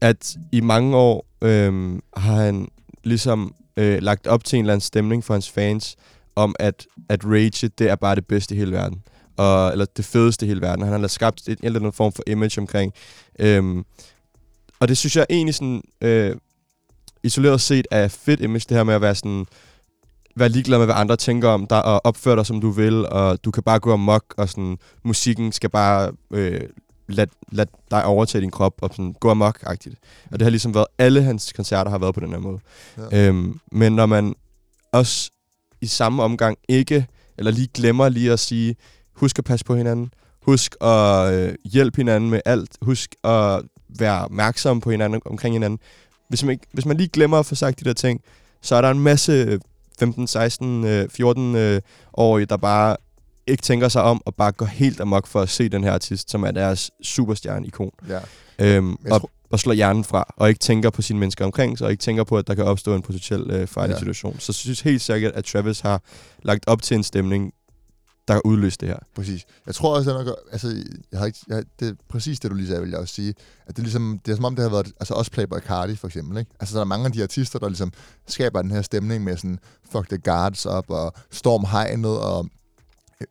[0.00, 2.68] at i mange år øh, har han
[3.04, 5.96] ligesom øh, lagt op til en eller anden stemning for hans fans,
[6.36, 9.02] om at, at Rage, det er bare det bedste i hele verden.
[9.36, 10.84] Og, eller det fedeste i hele verden.
[10.84, 12.92] Han har skabt et, en eller anden form for image omkring.
[13.38, 13.84] Øhm,
[14.80, 16.36] og det synes jeg egentlig sådan, øh,
[17.22, 19.46] isoleret set er fedt image, det her med at være sådan,
[20.36, 23.44] være ligeglad med, hvad andre tænker om dig, og opføre dig, som du vil, og
[23.44, 26.60] du kan bare gå amok, og sådan, musikken skal bare øh,
[27.08, 29.94] lad, lad dig overtage din krop, og sådan, gå amok-agtigt.
[30.30, 32.58] Og det har ligesom været, alle hans koncerter har været på den her måde.
[33.12, 33.28] Ja.
[33.28, 34.34] Øhm, men når man
[34.92, 35.30] også
[35.80, 37.06] i samme omgang ikke,
[37.38, 38.76] eller lige glemmer lige at sige,
[39.16, 43.62] husk at passe på hinanden, husk at øh, hjælpe hinanden med alt, husk at
[43.98, 45.78] være opmærksom på hinanden, omkring hinanden.
[46.28, 48.20] Hvis man, ikke, hvis man lige glemmer at få sagt de der ting,
[48.62, 49.60] så er der en masse
[50.02, 51.80] 15, 16, øh, 14 øh,
[52.14, 52.96] årige, der bare
[53.46, 56.30] ikke tænker sig om, og bare går helt amok for at se den her artist,
[56.30, 57.90] som er deres superstjerne-ikon.
[58.08, 58.20] Ja.
[58.58, 61.84] Øhm, og, tror- og slår hjernen fra, og ikke tænker på sine mennesker omkring sig,
[61.84, 63.98] og ikke tænker på, at der kan opstå en potentiel øh, farlig ja.
[63.98, 64.36] situation.
[64.38, 66.02] Så jeg synes helt sikkert, at Travis har
[66.42, 67.52] lagt op til en stemning,
[68.28, 68.98] der har udløst det her.
[69.14, 69.44] Præcis.
[69.66, 72.66] Jeg tror også, at altså, jeg har ikke, jeg, det er præcis det, du lige
[72.66, 73.34] sagde, vil jeg også sige.
[73.66, 75.96] At det er, ligesom, det er som om, det har været, altså også Playboy Cardi
[75.96, 76.50] for eksempel, ikke?
[76.60, 77.92] Altså, der er mange af de artister, der ligesom
[78.26, 79.58] skaber den her stemning med sådan,
[79.92, 82.48] fuck the guards op, og storm hegnet, og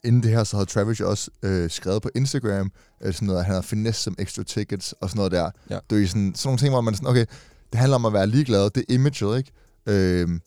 [0.03, 2.71] inden det her, så havde Travis jo også øh, skrevet på Instagram,
[3.01, 5.51] øh, sådan noget, at han havde finesse som extra tickets, og sådan noget der.
[5.69, 5.79] Ja.
[5.89, 7.25] Det er sådan, sådan nogle ting, hvor man sådan, okay,
[7.71, 9.51] det handler om at være ligeglad, det er imaget, ikke?
[9.85, 10.39] Øh,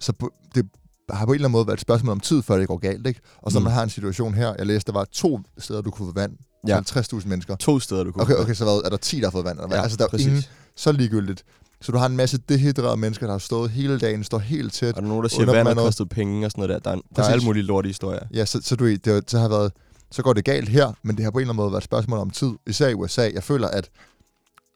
[0.00, 0.66] så på, det
[1.10, 3.06] har på en eller anden måde været et spørgsmål om tid, før det går galt,
[3.06, 3.20] ikke?
[3.42, 3.64] Og så mm.
[3.64, 6.32] Man har en situation her, jeg læste, der var to steder, du kunne få vand.
[6.68, 6.74] Ja.
[6.74, 6.80] Ja.
[6.80, 7.56] 50.000 mennesker.
[7.56, 9.58] To steder, du kunne Okay, okay, så hvad, er der 10, der har fået vand?
[9.58, 9.76] Eller hvad?
[9.76, 10.26] Ja, altså, der er præcis.
[10.26, 10.42] ingen,
[10.76, 11.44] så ligegyldigt.
[11.80, 14.88] Så du har en masse dehydrerede mennesker, der har stået hele dagen, står helt tæt.
[14.88, 16.90] Og der er nogen, der siger, vand har kostet penge og sådan noget der.
[16.90, 17.32] Der er, der er Præcis.
[17.32, 18.20] alle mulige lorte historier.
[18.34, 19.72] Ja, så, så, du, det, så har været,
[20.10, 21.84] så går det galt her, men det har på en eller anden måde været et
[21.84, 23.30] spørgsmål om tid, især i USA.
[23.34, 23.90] Jeg føler, at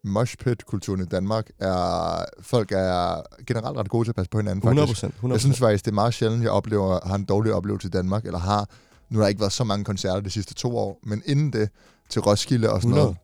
[0.07, 4.59] moshpit-kulturen i Danmark er, folk er generelt ret gode til at passe på hinanden.
[4.59, 5.01] 100 Faktisk.
[5.01, 5.15] procent.
[5.15, 7.91] 100 Jeg synes faktisk, det er meget sjældent, jeg oplever, har en dårlig oplevelse i
[7.91, 8.69] Danmark, eller har,
[9.11, 11.69] nu har der ikke været så mange koncerter de sidste to år, men inden det,
[12.11, 13.05] til Roskilde og sådan 100.
[13.05, 13.17] noget.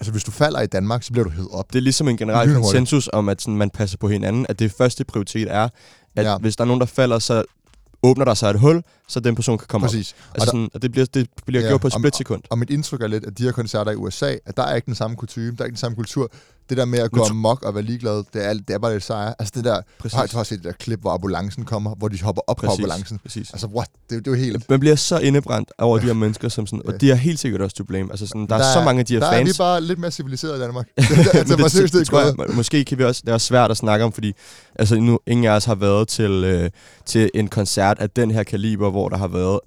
[0.00, 1.72] Altså, hvis du falder i Danmark, så bliver du hævet op.
[1.72, 2.72] Det er ligesom en generel Lynhurtigt.
[2.72, 4.46] konsensus om, at sådan, man passer på hinanden.
[4.48, 5.68] At det første prioritet er,
[6.16, 6.38] at ja.
[6.38, 7.44] hvis der er nogen, der falder, så
[8.02, 10.12] åbner der sig et hul, så den person kan komme Præcis.
[10.12, 10.16] op.
[10.30, 12.42] Og Altså der- sådan, og det bliver, det bliver Ja, gjort på et splitsekund.
[12.50, 14.86] Og mit indtryk er lidt, at de her koncerter i USA, at der er ikke
[14.86, 16.30] den samme kutume, der er ikke den samme kultur.
[16.68, 19.02] Det der med at gå amok og være ligeglad, det er, det er bare lidt
[19.04, 19.34] sejre.
[19.38, 20.14] Altså det der, Præcis.
[20.16, 22.68] har, du set det der klip, hvor ambulancen kommer, hvor de hopper op Præcis.
[22.68, 23.18] på ambulancen.
[23.18, 23.50] Præcis.
[23.50, 23.88] Altså what?
[24.10, 24.70] Det, det er jo helt...
[24.70, 27.60] Man bliver så indebrændt over de her mennesker, som sådan, og de er helt sikkert
[27.62, 28.10] også to blame.
[28.10, 29.50] Altså sådan, der, er så mange af de her der fans.
[29.50, 30.86] er vi bare lidt mere civiliseret i Danmark.
[30.96, 33.70] det, det, det, det, det, tror er jeg, måske kan vi også, det er svært
[33.70, 34.32] at snakke om, fordi
[34.74, 36.70] altså, nu, ingen af os har været til, øh,
[37.06, 39.60] til en koncert af den her kaliber, hvor der har været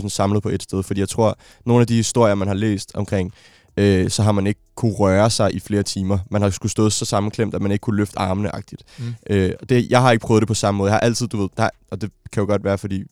[0.00, 2.92] 50.000 samlet på et sted, fordi jeg tror, nogle af de historier, man har læst
[2.94, 3.32] omkring,
[3.76, 6.18] øh, så har man ikke kunne røre sig i flere timer.
[6.30, 8.82] Man har skulle stået så sammenklemt, at man ikke kunne løfte armene-agtigt.
[8.98, 9.14] Mm.
[9.30, 10.90] Øh, det, jeg har ikke prøvet det på samme måde.
[10.90, 13.04] Jeg har altid, du ved, der, og det kan jo godt være, fordi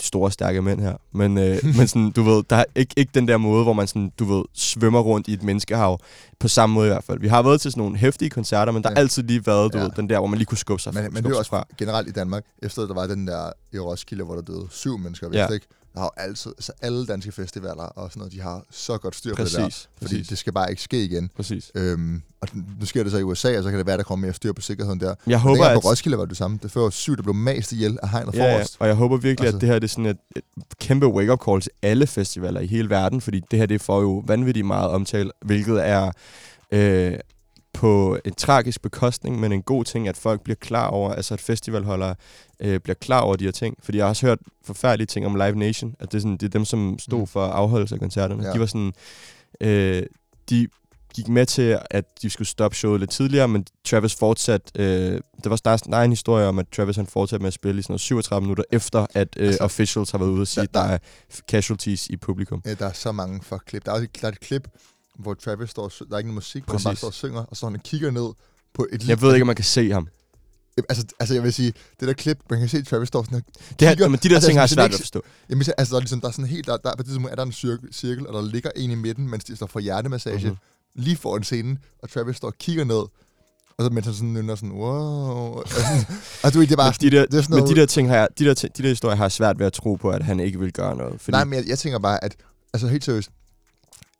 [0.00, 0.96] store, stærke mænd her.
[1.12, 3.86] Men, øh, men sådan, du ved, der er ikke, ikke den der måde, hvor man
[3.86, 5.98] sådan, du ved, svømmer rundt i et menneskehav.
[6.40, 7.20] På samme måde i hvert fald.
[7.20, 9.00] Vi har været til sådan nogle hæftige koncerter, men der har Ja.
[9.00, 9.84] altid lige været, du Ja.
[9.84, 11.48] ved, den der, hvor man lige kunne skubbe sig, Men, men det skubbe er også
[11.48, 11.66] fra.
[11.78, 15.28] generelt i Danmark, efter der var den der i Roskilde, hvor der døde syv mennesker,
[15.32, 15.46] Ja.
[15.48, 15.66] ikke?
[15.96, 19.16] Der har jo altid, altså alle danske festivaler og sådan noget, de har så godt
[19.16, 19.62] styr på det der.
[19.62, 20.28] Fordi præcis.
[20.28, 21.30] det skal bare ikke ske igen.
[21.36, 21.70] Præcis.
[21.74, 22.48] Øhm, og
[22.80, 24.52] nu sker det så i USA, og så kan det være, der kommer mere styr
[24.52, 25.14] på sikkerheden der.
[25.26, 25.74] Jeg håber, at...
[25.82, 26.58] på Roskilde var det samme.
[26.62, 28.76] Det var syv, der blev mast ihjel af hegnet Ja, ja, forrest.
[28.78, 30.42] og jeg håber virkelig, Altså- at det her det er sådan et, et
[30.80, 34.22] kæmpe wake-up call til alle festivaler i hele verden, fordi det her det får jo
[34.26, 36.10] vanvittigt meget omtale, hvilket er
[36.72, 37.18] øh,
[37.76, 41.40] på en tragisk bekostning, men en god ting, at folk bliver klar over, altså at
[41.40, 42.14] festivalholdere
[42.60, 43.76] øh, bliver klar over de her ting.
[43.82, 46.42] Fordi jeg har også hørt forfærdelige ting om Live Nation, at det er, sådan, det
[46.42, 47.26] er dem, som stod Mm.
[47.26, 48.44] for afholdelse af koncerterne.
[48.46, 48.52] Ja.
[48.52, 48.92] De var sådan,
[49.60, 50.02] øh,
[50.50, 50.68] de
[51.14, 55.48] gik med til, at de skulle stoppe showet lidt tidligere, men Travis fortsatte, øh, der
[55.48, 57.92] var snart der en historie om, at Travis han fortsatte med at spille i sådan
[57.92, 60.88] noget 37 minutter, efter at øh, Altså, officials har været ude og sige, der- at
[60.88, 60.98] der er
[61.50, 62.62] casualties i publikum.
[62.66, 63.86] Ja, der er så mange fuck klip.
[63.86, 64.68] Der er, der er et klip,
[65.18, 66.98] hvor Travis står, og sy- der er ikke noget musik, hvor han bare Præcis.
[66.98, 68.28] står og synger, og så han kigger ned
[68.74, 70.08] på et Jeg ved ikke, om man kan se ham.
[70.88, 73.42] Altså, altså, jeg vil sige, det der klip, man kan se, Travis står sådan
[73.80, 75.22] Det her, kigger- men de der altså, ting har svært at forstå.
[75.50, 77.30] Jamen, så- altså, der er, ligesom, der er sådan helt, der, der, på det tidspunkt
[77.30, 79.80] er der en cirkel, cirkel, og der ligger en i midten, mens de står for
[79.80, 80.44] hjertemassage, Mhm.
[80.46, 81.02] mm-hmm.
[81.02, 82.96] lige foran scenen, og Travis står og kigger ned,
[83.78, 85.62] og så mens han sådan nynner sådan, wow.
[85.66, 86.04] Sådan,
[86.44, 87.86] og du det er bare, Men de der, det er sådan men noget, de der
[87.86, 90.24] ting har jeg, de der, de der historier har svært ved at tro på, at
[90.24, 91.20] han ikke vil gøre noget.
[91.20, 92.36] Fordi, nej, men jeg, jeg tænker bare, at,
[92.74, 93.30] altså helt seriøst,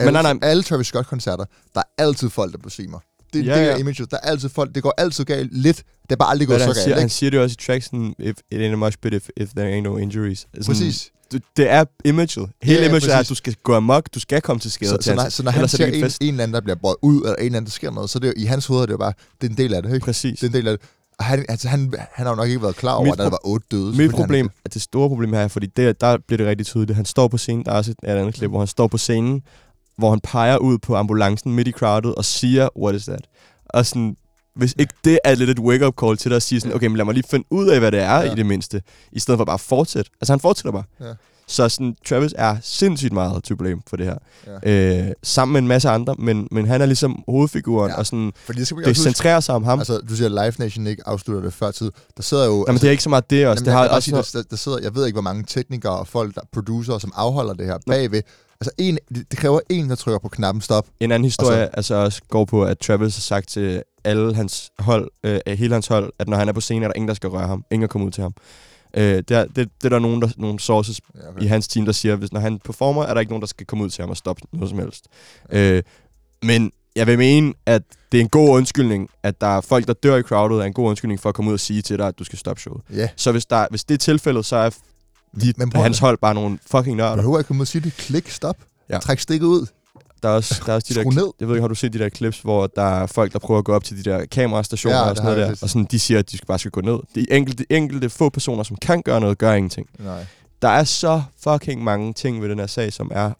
[0.01, 0.49] Men alle, nej, nej.
[0.51, 1.45] alle Travis Scott-koncerter,
[1.75, 2.99] der er altid folk, der besvimer.
[3.33, 3.77] Det, Ja, det er ja.
[3.77, 6.55] imaget, der er altid folk, det går altid galt lidt, det er bare aldrig gået
[6.57, 7.15] er så han, siger, galt, han ikke?
[7.15, 9.97] siger det også i tracksen, if it ain't mosh pit if, if there ain't no
[9.97, 10.39] injuries.
[10.39, 11.11] Sådan, Præcis.
[11.33, 12.31] Du, det er imaget.
[12.63, 14.91] Hele Ja, ja, imaget er, at du skal gå amok, du skal komme til skade
[14.91, 16.23] Så, så, når, så når han er ser ikke en, en fest.
[16.23, 18.19] en eller anden, der bliver båret ud, eller en eller anden, der sker noget, så
[18.19, 19.95] det er, i hans hoved er det jo bare, det er en del af det,
[19.95, 20.05] ikke?
[20.05, 20.39] Præcis.
[20.41, 20.89] Det er en del af det.
[21.19, 23.31] Og han, altså, han, han har jo nok ikke været klar over, Mit at der
[23.31, 23.97] var otte døde.
[23.97, 26.67] Mit problem, han- at det store problem her er, fordi der, der bliver det rigtig
[26.67, 26.97] tydeligt.
[26.97, 28.99] Han står på scenen, der er også et, et andet klip, hvor han står på
[28.99, 29.43] scenen,
[29.99, 33.21] hvor han peger ud på ambulancen midt i crowded og siger, what is that?
[33.67, 34.17] Og sådan,
[34.57, 36.97] hvis ikke det er lidt et wake-up call til dig at sige sådan, okay, men
[36.97, 38.33] lad mig lige finde ud af, hvad det er Ja.
[38.33, 38.83] i det mindste,
[39.13, 40.11] i stedet for bare at fortsætte.
[40.21, 40.85] Altså han fortsætter bare.
[41.01, 41.13] Ja.
[41.49, 44.17] Så sådan, Travis er sindssygt meget to blame for det her.
[44.65, 45.07] Ja.
[45.07, 47.97] Øh, sammen med en masse andre, men, men han er ligesom hovedfiguren, Ja.
[47.99, 49.79] og sådan, Fordi det det centrerer sig om ham.
[49.79, 51.91] Altså, du siger, at Live Nation ikke afslutter det før tid.
[52.17, 52.65] Der sidder jo...
[52.69, 53.65] Jamen, det er ikke så meget det også.
[53.65, 56.07] Jamen, det har også sige, der, der, sidder, jeg ved ikke, hvor mange teknikere og
[56.09, 58.23] folk, der producer, som afholder det her bagved.
[58.61, 60.87] Altså, en, det, kræver en, der trykker på knappen stop.
[61.01, 64.71] En anden historie Og altså også går på, at Travis har sagt til alle hans
[64.79, 67.15] hold, øh, hele hans hold, at når han er på scenen, er der ingen, der
[67.15, 67.65] skal røre ham.
[67.71, 68.35] Ingen at komme ud til ham.
[68.97, 71.43] Øh, det, er, det, det er der nogen, der, nogle sources Ja, okay.
[71.43, 73.47] i hans team, der siger, at hvis når han performer, er der ikke nogen, der
[73.47, 75.07] skal komme ud til ham og stoppe noget som helst.
[75.53, 75.83] Øh,
[76.43, 77.83] men jeg vil mene, at
[78.13, 80.73] det er en god undskyldning, at der er folk, der dør i crowded, er en
[80.73, 82.81] god undskyldning for at komme ud og sige til dig, at du skal stoppe showet.
[82.95, 84.71] Ja, Så hvis, der, hvis det er tilfældet, så er
[85.41, 87.17] de, Men hans at- hold bare nogle fucking nørder.
[87.17, 87.97] behøver ikke og sige det.
[87.97, 88.57] Klik, stop.
[88.91, 88.99] Ja.
[88.99, 89.67] Træk stikket ud.
[90.23, 91.33] Der er også, der er også de der, ned.
[91.41, 93.59] jeg ved ikke, har du set de der clips, hvor der er folk, der prøver
[93.59, 95.99] at gå op til de der kamerastationer Ja, og sådan noget der, og sådan, de
[95.99, 96.99] siger, at de skal bare skal gå ned.
[97.15, 99.89] De enkelte, enkelte få personer, som kan gøre noget, gør ingenting.
[99.99, 100.27] Nej.
[100.63, 103.33] Der er så fucking mange ting ved den her sag, som er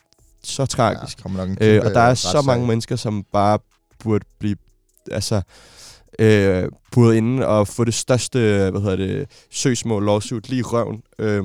[0.45, 1.19] så tragisk.
[1.25, 3.59] Ja, nok Øh, og der er så mange mennesker, som bare
[3.99, 4.57] burde blive
[5.11, 5.41] altså,
[6.19, 8.39] øh, buret inde og få det største
[8.71, 11.03] hvad hedder det, søgsmål, lawsuit lige i røven.
[11.19, 11.45] Øh,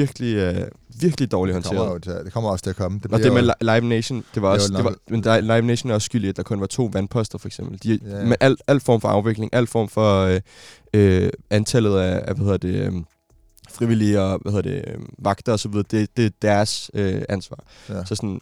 [0.00, 0.66] virkelig, øh,
[1.00, 2.16] virkelig dårligt det kommer, håndteret.
[2.18, 3.00] til, det kommer også til at komme.
[3.02, 5.62] Det Og det med jo- Live Nation, det var også, det var, men der, Live
[5.62, 7.82] Nation er også skyldig, at der kun var to vandposter, for eksempel.
[7.82, 8.24] De, Ja.
[8.24, 10.40] Med al, al form for afvikling, al form for øh,
[10.94, 12.92] øh, antallet af, af, hvad hedder det, øh,
[13.70, 17.22] frivillige og, hvad hedder det, øh, vagter og så videre, det, det er deres øh,
[17.28, 17.58] ansvar.
[17.88, 18.04] Ja.
[18.04, 18.40] Så sådan,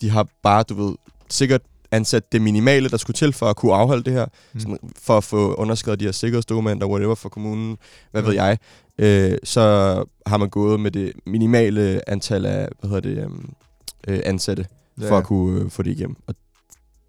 [0.00, 0.94] de har bare, du ved,
[1.30, 1.60] sikkert
[1.92, 4.60] ansat det minimale, der skulle til for at kunne afholde det her, mm.
[4.60, 7.78] sådan, for at få underskrevet de her sikkerhedsdokumenter, whatever, for kommunen,
[8.10, 8.28] hvad Mm.
[8.28, 8.58] ved jeg,
[8.98, 9.60] øh, så
[10.26, 13.50] har man gået med det minimale antal af, hvad hedder det, øhm,
[14.08, 14.66] øh, ansatte,
[15.00, 15.10] Ja.
[15.10, 16.16] for at kunne øh, få det igennem.
[16.26, 16.34] Og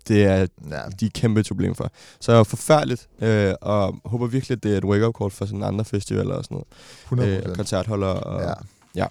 [0.07, 0.35] det er
[0.69, 1.91] Ja, de er kæmpe et problem for.
[2.19, 5.85] Så forfærdeligt, øh, og håber virkelig, at det er et wake-up call for sådan andre
[5.85, 6.67] festivaler og sådan noget.
[7.03, 8.13] 100 Øh, og koncertholdere.
[8.19, 8.53] Og, Ja.
[8.95, 9.05] ja.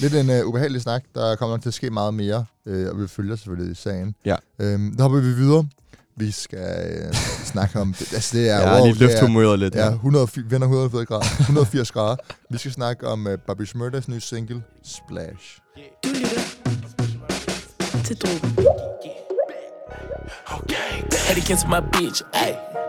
[0.00, 1.02] Lidt en uh, ubehagelig snak.
[1.14, 4.14] Der kommer nok til at ske meget mere, øh, og vi følger selvfølgelig sagen.
[4.24, 4.36] Ja.
[4.58, 5.66] Øhm, der hopper vi videre.
[6.16, 6.58] Vi skal
[7.08, 7.94] øh, snakke om...
[7.98, 9.74] Det, altså, det er, Ja, wow, lige løft er, humøret lidt.
[9.74, 9.92] Ja, Ja.
[9.92, 11.24] 100, vender 180 grader.
[11.40, 12.16] 180 grader.
[12.50, 15.58] Vi skal snakke om uh, Bobby Smurdas nye single, Splash.
[16.04, 16.40] Du lytter
[18.04, 18.56] til Drogen.
[21.28, 22.81] Head against my bitch, ayy.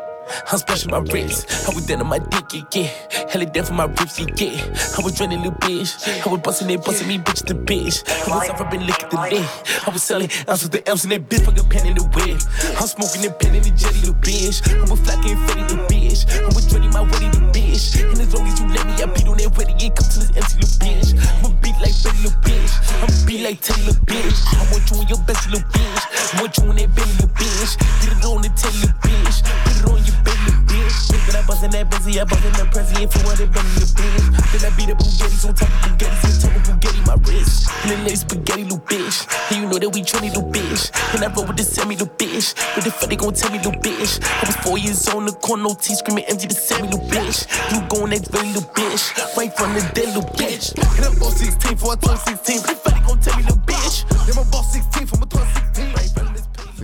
[0.51, 1.67] I'm splashing my wrist.
[1.67, 3.29] I was down on my dick, yeah, yeah.
[3.29, 4.97] Hella down for my ribs, yeah, yeah.
[4.97, 6.25] I was draining little bitch.
[6.25, 8.03] I was busting it, busting me, bitch, the bitch.
[8.27, 9.49] I was off, I've been licking the lid.
[9.87, 12.41] I was selling ounces the ounce and that bitch, fucking pen in the whip.
[12.79, 14.61] I'm smoking and pen in the jetty, little bitch.
[14.69, 16.25] I was flacking fetty, little bitch.
[16.41, 18.01] I was draining my weddy, little bitch.
[18.01, 20.19] And as long as you let me, I beat on that weddy, it come to
[20.19, 21.09] this empty little bitch.
[21.39, 22.73] I'ma beat like Betty, little bitch.
[23.01, 24.39] I'ma beat like Teddy, little bitch.
[24.53, 26.03] I want you in your best, little bitch.
[26.33, 27.71] I want you in that belly, little bitch.
[28.01, 29.37] Get it on the telly, little bitch.
[29.63, 31.13] Put it on your little bitch.
[31.27, 33.67] Then I bust in that Benzie, I bust in that Prezi, for what it belly,
[33.79, 34.25] little bitch.
[34.51, 37.69] Then I beat up Bugattis on top of Bugattis, on top of Bugatti, my wrist.
[37.87, 39.27] Then lay spaghetti, little bitch.
[39.51, 40.91] And you know that we trendy, little bitch.
[41.15, 42.53] And I roll with the semi, little bitch.
[42.75, 44.19] What the fuck they gon' tell me, little bitch?
[44.19, 47.47] I was four years old, the corner, no tea, screaming empty the semi, little bitch.
[47.71, 49.15] You going next, very little bitch.
[49.37, 50.75] Right from the dead, little bitch.
[50.97, 52.59] And I'm boss 16, for I turn 16.
[52.59, 54.03] What the fuck they gon' tell me, little bitch?
[54.35, 55.93] My boss 16, from I turn 16.
[55.93, 56.32] Right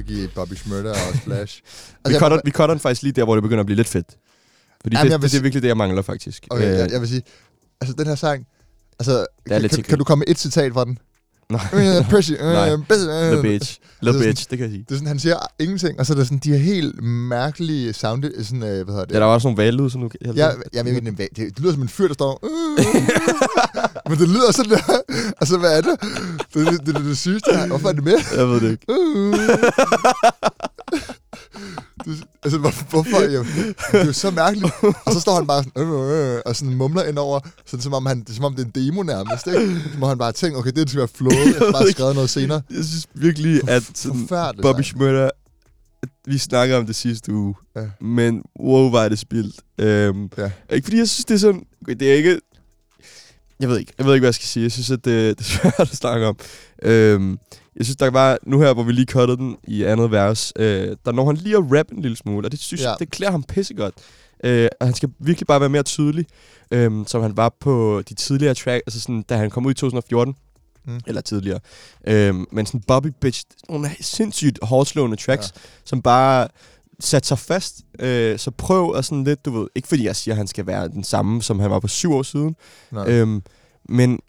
[0.09, 1.61] giver Bobby Smurda og Splash.
[2.05, 3.87] Vi, jeg- cutter, vi cutter den faktisk lige der, hvor det begynder at blive lidt
[3.87, 4.07] fedt.
[4.81, 6.47] Fordi Jamen, det, jeg det, det er virkelig det, jeg mangler faktisk.
[6.49, 7.21] Okay, Øh, jeg, jeg vil sige,
[7.81, 8.45] altså den her sang,
[8.99, 10.97] altså, kan, kan, kan du komme med et citat fra den?
[11.49, 11.61] Nej.
[11.73, 12.69] Øh, Pressy, øh, Nej.
[12.69, 12.77] øh.
[12.77, 13.79] The bitch.
[14.03, 14.83] The Det er bitch, det kan jeg sige.
[14.89, 17.93] Det er sådan, han siger ingenting, og så er der sådan, de her helt mærkelige
[17.93, 19.13] sound, sådan, øh, hvad hedder det?
[19.13, 20.19] Ja, der var også nogle valglyd, som du kan...
[20.35, 22.39] Ja, jeg ved ikke, det, det lyder som en fyr, der står...
[22.79, 22.85] Øh,
[24.09, 25.01] men det lyder sådan der.
[25.41, 25.95] Altså, hvad er det?
[26.53, 27.67] Det er det, det, det, det sygeste her.
[27.67, 28.17] Hvorfor er det med?
[28.37, 28.85] Jeg ved det ikke.
[28.89, 29.39] Øh.
[32.05, 33.21] Det, altså, hvor, hvorfor?
[33.33, 34.73] Jo, det er jo så mærkeligt.
[35.05, 37.93] Og så står han bare sådan, øh, øh, og sådan mumler ind over, sådan, som,
[37.93, 39.81] om han, det som om det er en demo nærmest, ikke?
[39.93, 42.29] Så må han bare tænke, okay, det skal være flowet, jeg har bare skrevet noget
[42.29, 42.61] senere.
[42.69, 44.27] Jeg synes virkelig, at sådan.
[44.61, 44.81] Bobby.
[44.81, 45.29] Schmurda,
[46.25, 47.81] vi snakker om det sidste uge, Ja.
[48.01, 49.55] men wow, var det spildt.
[49.79, 50.51] Øhm, Ja.
[50.71, 51.61] Ikke fordi jeg synes, det er sådan...
[51.87, 52.39] Det er ikke...
[53.59, 54.63] Jeg ved ikke, jeg ved ikke, hvad jeg skal sige.
[54.63, 56.37] Jeg synes, at det, det er svært at snakke om.
[56.83, 57.39] Øhm,
[57.75, 60.95] jeg synes, der var nu her, hvor vi lige cuttede den i andet vers, øh,
[61.05, 62.89] der når han lige at rappe en lille smule, og det synes Ja.
[62.89, 63.93] jeg, det klæder ham pissegodt.
[64.43, 66.25] Øh, og han skal virkelig bare være mere tydelig,
[66.71, 69.73] øh, som han var på de tidligere track, altså sådan, da han kom ud i
[69.73, 70.35] 2014,
[70.85, 70.93] Mm.
[70.93, 70.99] mm.
[71.07, 71.59] eller tidligere.
[72.07, 75.61] Øh, men sådan Bobby Bitch, nogle sindssygt hårdslående tracks, ja.
[75.85, 76.47] som bare
[76.99, 77.81] satte sig fast.
[77.99, 80.67] Øh, så prøv at sådan lidt, du ved, ikke fordi jeg siger, at han skal
[80.67, 82.55] være den samme, som han var for syv år siden,
[82.91, 83.09] Nej.
[83.09, 83.43] Øhm,
[83.89, 84.19] men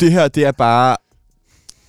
[0.00, 0.96] det her, det er bare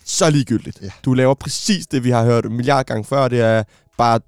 [0.06, 0.80] så ligegyldigt.
[0.82, 0.90] Ja.
[1.06, 3.28] Du laver præcis det, vi har hørt en milliard gange før.
[3.28, 3.64] Det er
[3.98, 4.20] bare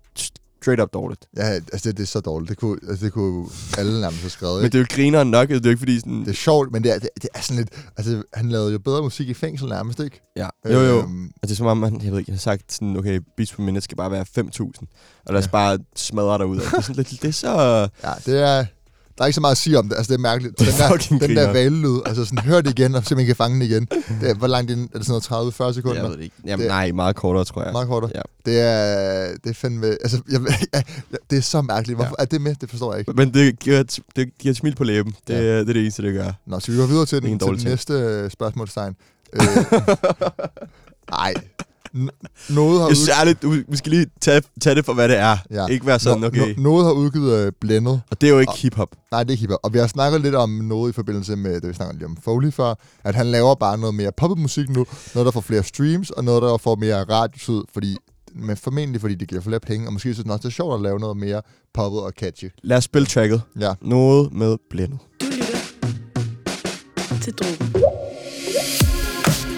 [0.61, 1.25] straight up dårligt.
[1.37, 2.49] Ja, altså det, det er så dårligt.
[2.49, 3.47] Det kunne, altså, det kunne
[3.77, 4.61] alle nærmest have skrevet.
[4.61, 5.49] Men det er jo grineren nok.
[5.49, 6.19] Det er jo ikke fordi sådan...
[6.19, 7.69] det er sjovt, men det er, det, det er sådan lidt...
[7.97, 10.21] Altså, han lavede jo bedre musik i fængsel nærmest, ikke?
[10.35, 10.47] Ja.
[10.65, 10.97] Jo, jo.
[10.99, 13.53] Øhm, Altså, det er som om, man, jeg ved ikke, har sagt sådan, okay, beats
[13.53, 14.63] per minute skal bare være 5.000.
[15.25, 15.51] Og lad os Ja.
[15.51, 16.59] bare smadre dig ud.
[16.59, 17.51] Det er sådan lidt, det er så...
[18.03, 18.65] ja, det er...
[19.19, 19.95] Der er ikke så meget at sige om det.
[19.97, 20.59] Altså, det er mærkeligt.
[20.59, 23.35] Den er der, den der valglyd, altså sådan, hør det igen, og se, I kan
[23.35, 23.87] fange den igen.
[24.21, 24.89] Det er, hvor langt ind?
[24.93, 26.01] Er det sådan noget 30-40 sekunder?
[26.01, 26.35] Jeg ved det ikke.
[26.45, 27.71] Jamen, Det- nej, meget kortere, tror jeg.
[27.71, 28.11] Meget kortere.
[28.15, 28.21] Ja.
[28.45, 29.87] Det er, det er fandme...
[29.87, 30.41] Altså, jeg,
[30.73, 30.83] jeg,
[31.29, 31.97] det er så mærkeligt.
[31.97, 32.23] Hvorfor Ja.
[32.23, 32.55] er det med?
[32.61, 33.13] Det forstår jeg ikke.
[33.13, 35.15] Men det giver, et- det giver et smil på læben.
[35.27, 35.39] Det, Ja.
[35.41, 35.59] ja.
[35.59, 36.31] det er det eneste, det gør.
[36.45, 38.95] Nå, så vi går videre til, den, en til den næste øh, spørgsmålstegn.
[39.33, 39.41] Øh,
[41.11, 41.33] Nej,
[42.49, 43.09] Noget har udgivet...
[43.19, 45.37] ærligt, du, vi skal lige tage, tage det for, hvad det er.
[45.51, 45.65] Ja.
[45.65, 46.53] Ikke være sådan, Nå- okay.
[46.55, 48.01] no- noget har udgivet øh, blændet.
[48.11, 48.89] Og det er jo ikke Og- hiphop.
[49.11, 49.59] Nej, det er ikke hiphop.
[49.63, 52.17] Og vi har snakket lidt om noget i forbindelse med, det vi snakkede lige om
[52.23, 52.73] Foley før,
[53.03, 54.85] at han laver bare noget mere poppet musik nu,
[55.15, 57.97] noget der får flere streams, og noget der får mere radiotid, fordi,
[58.35, 60.75] men formentlig fordi det giver flere penge, og måske synes han også, det er sjovt
[60.75, 61.41] at lave noget mere
[61.73, 62.45] poppet og catchy.
[62.63, 63.41] Lad os spille tracket.
[63.59, 63.73] Ja.
[63.81, 64.99] Noget med blændet.
[65.21, 65.57] Du lytter
[67.21, 67.73] til Drogen.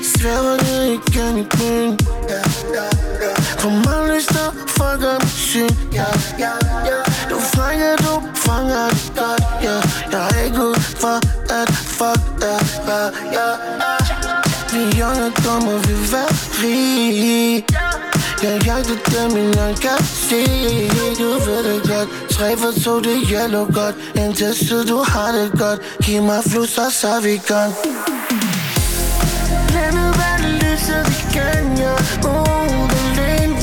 [0.03, 0.57] Svæver
[0.91, 2.41] ikke igen i byen ja,
[2.77, 2.85] ja,
[3.23, 3.31] ja.
[3.59, 5.69] Kommer lyster, folk er mit syn.
[7.29, 9.75] Du fanger, du fanger det godt ja.
[10.11, 11.17] Jeg er ikke ud for
[11.59, 13.01] at fuck dig ja,
[13.37, 13.47] ja.
[14.73, 16.31] Vi er unge, dumme, og vi er være
[16.63, 17.65] rige
[18.43, 20.41] Jeg jagter dem, min øjne kan se
[21.19, 25.51] Du ved det godt Tre for to, det gælder godt Indtil tid, du har det
[25.59, 27.73] godt Giv mig flus, og så er vi gone
[30.81, 33.61] vandet lyset igen, ja Uh, den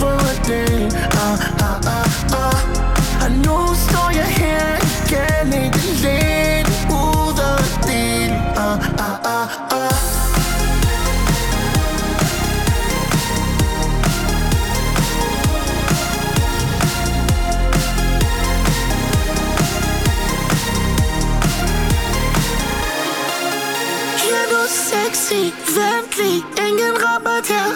[24.93, 25.43] sexy,
[25.79, 26.37] ventlig,
[26.67, 27.69] ingen rabat her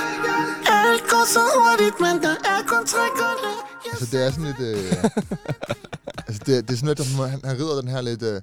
[0.79, 3.55] Alt går så hurtigt, men der er kun tre kunder
[3.91, 4.61] Altså, det er sådan lidt...
[4.61, 4.93] Øh,
[6.27, 8.23] altså, det, det er sådan lidt, at han, han rider den her lidt...
[8.23, 8.41] Øh,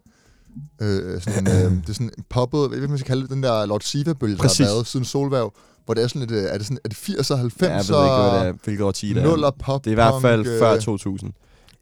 [0.82, 3.22] øh, sådan, øh, det er sådan en poppet, jeg ved ikke, hvad man skal kalde
[3.22, 5.54] det, den der Lord Siva-bølge, der har været siden Solværv,
[5.86, 7.66] hvor det er sådan lidt, øh, er det, sådan, er det 80'er, 90'er?
[7.66, 9.28] Ja, jeg ved ikke, hvad det er, hvilket årti det er.
[9.28, 11.34] Nuller pop Det er i hvert fald punk, før øh, 2000,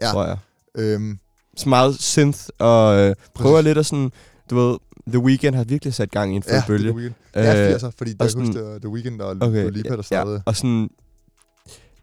[0.02, 0.12] ja.
[0.12, 0.38] tror jeg.
[0.78, 1.20] Øhm,
[1.58, 4.12] Så meget synth, og øh, prøver lidt at sådan,
[4.50, 4.78] du ved,
[5.08, 6.94] The Weeknd har virkelig sat gang i en ja, bølge.
[6.94, 9.70] Det er Øh, 80'er, fordi der sådan- huske, det var The Weeknd og Okay, Dua
[9.70, 10.42] Lipa, der startede.
[10.46, 10.90] og sådan...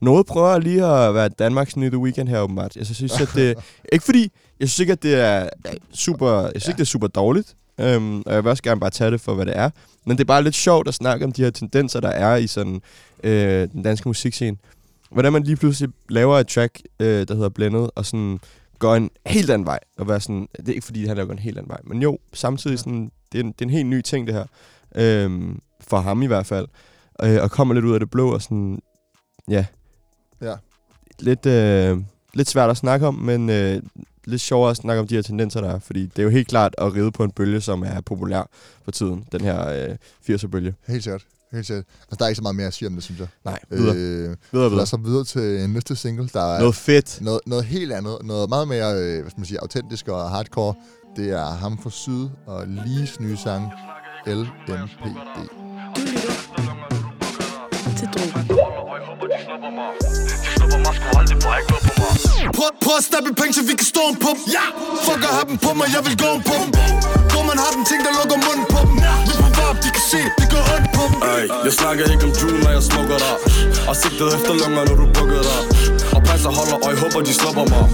[0.00, 2.76] Noget prøver lige at være Danmarks nye The Weeknd her, åbenbart.
[2.76, 3.54] Jeg synes, at det...
[3.92, 4.32] Ikke fordi...
[4.60, 6.40] Jeg synes ikke, at det er er super...
[6.40, 7.54] Jeg synes ikke, det er super dårligt.
[7.96, 9.70] Um, og jeg vil også gerne bare tage det for, hvad det er.
[10.06, 12.46] Men det er bare lidt sjovt at snakke om de her tendenser, der er i
[12.46, 12.80] sådan
[13.24, 14.56] øh, den danske musikscene.
[15.10, 18.38] Hvordan man lige pludselig laver et track, øh, der hedder Blændet, og sådan
[18.78, 19.78] går en helt anden vej.
[19.98, 21.80] Og være sådan, det er ikke fordi, han laver en helt anden vej.
[21.84, 24.46] Men jo, samtidig sådan, det er en, det er en helt ny ting, det her.
[24.94, 26.68] Øhm, for ham i hvert fald.
[27.22, 28.82] Øh, og kommer lidt ud af det blå, og sådan,
[29.48, 29.66] ja.
[30.40, 30.54] Ja.
[31.18, 31.98] Lidt, øh,
[32.34, 33.82] lidt svært at snakke om, men øh,
[34.24, 35.78] lidt sjovere at snakke om de her tendenser, der er.
[35.78, 38.48] Fordi det er jo helt klart at ride på en bølge, som er populær
[38.84, 39.26] for tiden.
[39.32, 39.96] Den her øh,
[40.30, 40.74] 80'er-bølge.
[40.86, 41.24] Helt sikkert.
[41.54, 41.84] Helt sikkert.
[42.02, 43.28] Altså, der er ikke så meget mere at sige om det, synes jeg.
[43.44, 43.94] Nej, videre.
[43.96, 44.82] Øh, videre, lad videre.
[44.82, 47.18] os så videre til næste single, der er Noget fedt.
[47.20, 48.18] noget, noget helt andet.
[48.24, 50.74] Noget meget mere, øh, hvad skal man sige, autentisk og hardcore.
[51.16, 53.68] Det er ham fra Syd og Lees nye sang,
[54.26, 55.06] LMPD.
[55.96, 56.32] Du lytter
[57.98, 58.48] til Drogen.
[62.56, 64.42] Prøv, prøv at snappe penge, så vi kan stå på dem.
[64.56, 64.64] Ja,
[65.06, 66.68] fuck at have dem på mig, jeg vil gå på dem.
[67.32, 68.96] Hvor man har den ting, der lukker munden på dem.
[69.28, 71.18] Vi på varp, de kan se, det går ondt på dem.
[71.32, 73.34] Ey, jeg snakker ikke om June, når jeg smukker dig.
[73.90, 75.60] Og sigtet efter lunger, når du bukker dig.
[76.16, 77.84] Og passer holder øje, håber de slupper mig.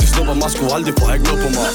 [0.00, 1.68] De slupper mig sgu aldrig, for ikke noget på mig.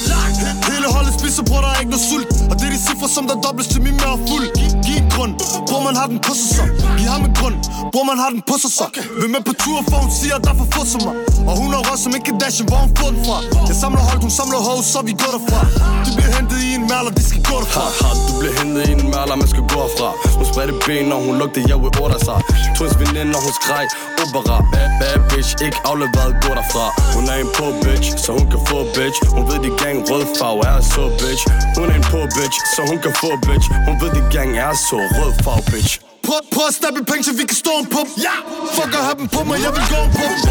[0.69, 2.29] Hele holdet spiser, bror, der er ikke noget sult.
[2.49, 4.47] Og det er de cifre, som der dobles til min mere fuld.
[4.77, 4.80] en
[5.13, 5.33] grund,
[5.67, 6.63] bror man har den på sig så
[6.97, 7.57] Giv ham en grund,
[7.93, 8.85] bror man har den på sig så
[9.19, 11.15] Hvem er på tur, for hun siger, der får få som mig.
[11.49, 13.37] Og hun har også som ikke kan dashe, hvor hun får den fra.
[13.69, 15.59] Jeg samler hold, hun samler hoes, så vi går derfra.
[16.05, 17.83] De bliver hentet i en maler, de skal gå derfra.
[17.99, 20.09] Ha, ha, du bliver hentet i en mærler, man skal gå herfra.
[20.39, 22.37] Hun spredte ben, når hun lugtede, jeg vil order sig.
[22.75, 23.85] Twins veninde, når hun skreg
[24.21, 26.85] Opera, bad, bad bitch, ikke afleveret, gå derfra.
[27.15, 29.17] Hun er en på bitch, så hun kan få bitch.
[29.35, 31.43] Hun ved, de gang rød farve er så bitch.
[31.77, 33.67] Hun er en på bitch, så hun kan få bitch.
[33.87, 35.93] Hun ved, de gang er så rød farve bitch.
[36.27, 38.35] Prøv, prøv at snappe penge, så vi kan stå på dem Ja,
[38.77, 40.41] fuck at have dem på mig, jeg vil gå på dem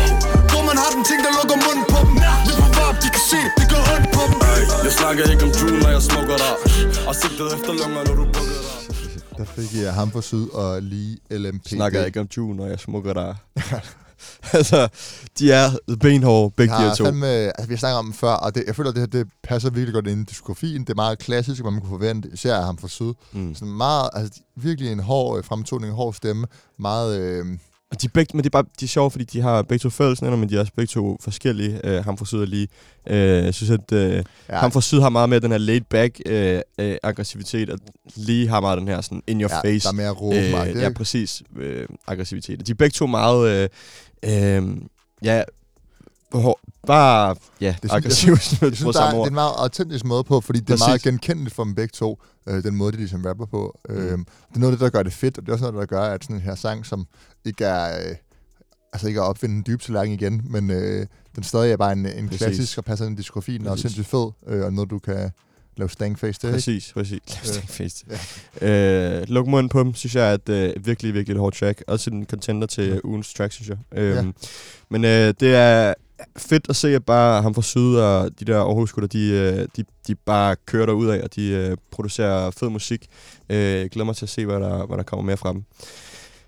[0.53, 2.15] Hvor man har den ting, der lukker munden på dem.
[2.47, 4.39] Vi på varp, de kan se, det går ondt på dem.
[4.53, 6.55] Ey, jeg snakker ikke om June, når jeg smukker dig.
[7.09, 8.75] Og sigtet efter lunger, når du bukker dig.
[9.39, 11.69] Der fik jeg ham fra Syd og lige LMPD.
[11.79, 13.33] Snakker jeg ikke om June, når jeg smukker dig.
[14.53, 14.89] altså,
[15.39, 17.05] de er benhårde, begge de har her to.
[17.05, 19.07] fandme, altså, vi har snakket om dem før, og det, jeg føler, at det her
[19.25, 20.81] det passer virkelig godt ind i diskografien.
[20.81, 23.13] Det er meget klassisk, hvad man kunne forvente, især af ham fra Syd.
[23.33, 23.55] Mm.
[23.55, 26.47] Sådan meget, altså virkelig en hård øh, fremtoning, en hård stemme.
[26.79, 27.45] Meget, øh,
[27.93, 29.83] Og de er begge, men det er bare de er sjove, fordi de har begge
[29.83, 31.81] to fællesnævner, men de er også begge to forskellige.
[31.85, 32.69] Uh, ham fra Syd og lige.
[33.07, 34.23] Uh, jeg synes, at uh, ja.
[34.49, 37.79] ham fra Syd har meget mere den her laid-back uh, uh, aggressivitet, og
[38.17, 39.85] lige har meget den her sådan in your Ja, face.
[39.85, 40.95] der er mere råbemagt, Ja, ikke?
[40.95, 41.43] præcis.
[41.57, 41.63] Uh,
[42.07, 42.61] aggressivitet.
[42.61, 43.65] Og de er begge to meget...
[43.65, 43.69] Uh,
[44.27, 44.77] uh,
[45.23, 45.43] ja,
[46.33, 49.35] hår- bare, ja, Det synes- aggressiv, jeg synes, jeg synes, der er, det er en
[49.35, 50.87] meget autentisk måde på, fordi det er Præcis.
[50.87, 53.79] meget genkendeligt for dem begge to, øh, den måde, de ligesom rapper på.
[53.89, 53.95] Mm.
[53.97, 55.89] Øhm, det er noget af det, der gør det fedt, og det er også noget,
[55.91, 57.07] der gør, at sådan en her sang, som
[57.45, 58.17] ikke er, øh,
[58.93, 62.07] altså ikke at opfinde en dyb tallerken igen, men øh, den stadig er bare en,
[62.07, 62.39] en Præcis.
[62.39, 65.31] klassisk og passer ind i diskografien, og er sindssygt fed, øh, og noget, du kan
[65.81, 66.47] lave stankface til.
[66.47, 66.55] ikke?
[66.57, 67.21] Præcis, præcis.
[67.57, 68.05] Øh, Fest.
[68.63, 71.83] Øh, luk munden på dem, synes jeg er et øh, virkelig, virkelig hårdt track.
[71.87, 72.97] Også en contender til Ja.
[73.05, 73.77] ugens track, synes jeg.
[73.99, 74.33] Øhm, Ja.
[74.91, 75.95] Men øh, det er
[76.37, 79.85] fedt at se, at bare ham fra Syd og de der aarhus de, øh, de,
[80.07, 83.07] de bare kører derud af, og de øh, producerer fed musik.
[83.51, 85.65] Øh, jeg glæder mig til at se, hvad der, hvad der kommer mere frem.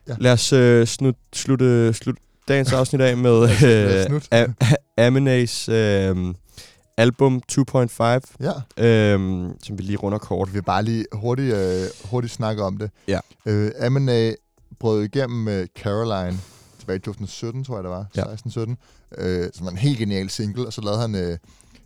[0.09, 0.15] Ja.
[0.21, 4.29] Lad os øh, slut, slutte, slutte dagens afsnit af med øh, snutte.
[4.35, 6.35] A- Aminé's øh,
[6.97, 8.03] album 2.5,
[8.41, 8.53] Ja,
[8.85, 10.49] øh, som vi lige runder kort.
[10.49, 12.91] vi vil bare lige hurtigt, øh, hurtigt snakke om det.
[13.09, 13.21] Ja.
[13.47, 14.35] Øh, Eminem
[14.81, 16.39] brød igennem med Caroline
[16.79, 18.23] tilbage i 2017, tror jeg det var, Ja.
[18.23, 18.77] 16-17,
[19.19, 21.39] øh, som var en helt genial single, og så lavede han øh,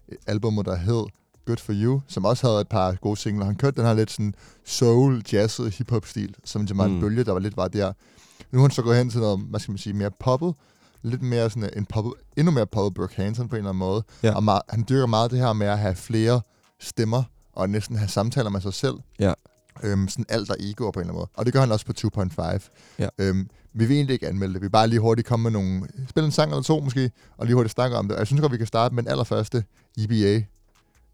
[0.09, 1.05] et album, der hed
[1.47, 3.45] Good For You, som også havde et par gode singler.
[3.47, 4.35] Han kørte den her lidt sådan
[4.65, 7.01] soul, jazzet, hip-hop-stil, som ligesom var en Mm.
[7.01, 7.93] bølge, der var lidt var der.
[8.51, 10.55] Nu er han så gået hen til noget, hvad skal man sige, mere poppet,
[11.07, 14.03] lidt mere sådan en poppet, endnu mere poppet Brooke Hanson på en eller anden måde.
[14.23, 14.35] Ja.
[14.35, 16.41] Og meget, han dyrker meget det her med at have flere
[16.81, 18.95] stemmer, og næsten have samtaler med sig selv.
[19.19, 19.33] Ja.
[19.83, 21.29] Øhm, sådan alt der egoer på en eller anden måde.
[21.35, 21.93] Og det gør han også på
[22.23, 22.71] 2.5.
[22.99, 23.09] Ja.
[23.19, 24.61] Øhm, vi vil egentlig ikke anmelde det.
[24.61, 25.89] Vi vil bare lige hurtigt komme med nogle...
[26.09, 28.15] Spille en sang eller to måske, og lige hurtigt snakke om det.
[28.15, 29.65] Og jeg synes godt, vi kan starte med den allerførste,
[29.99, 30.45] EBA.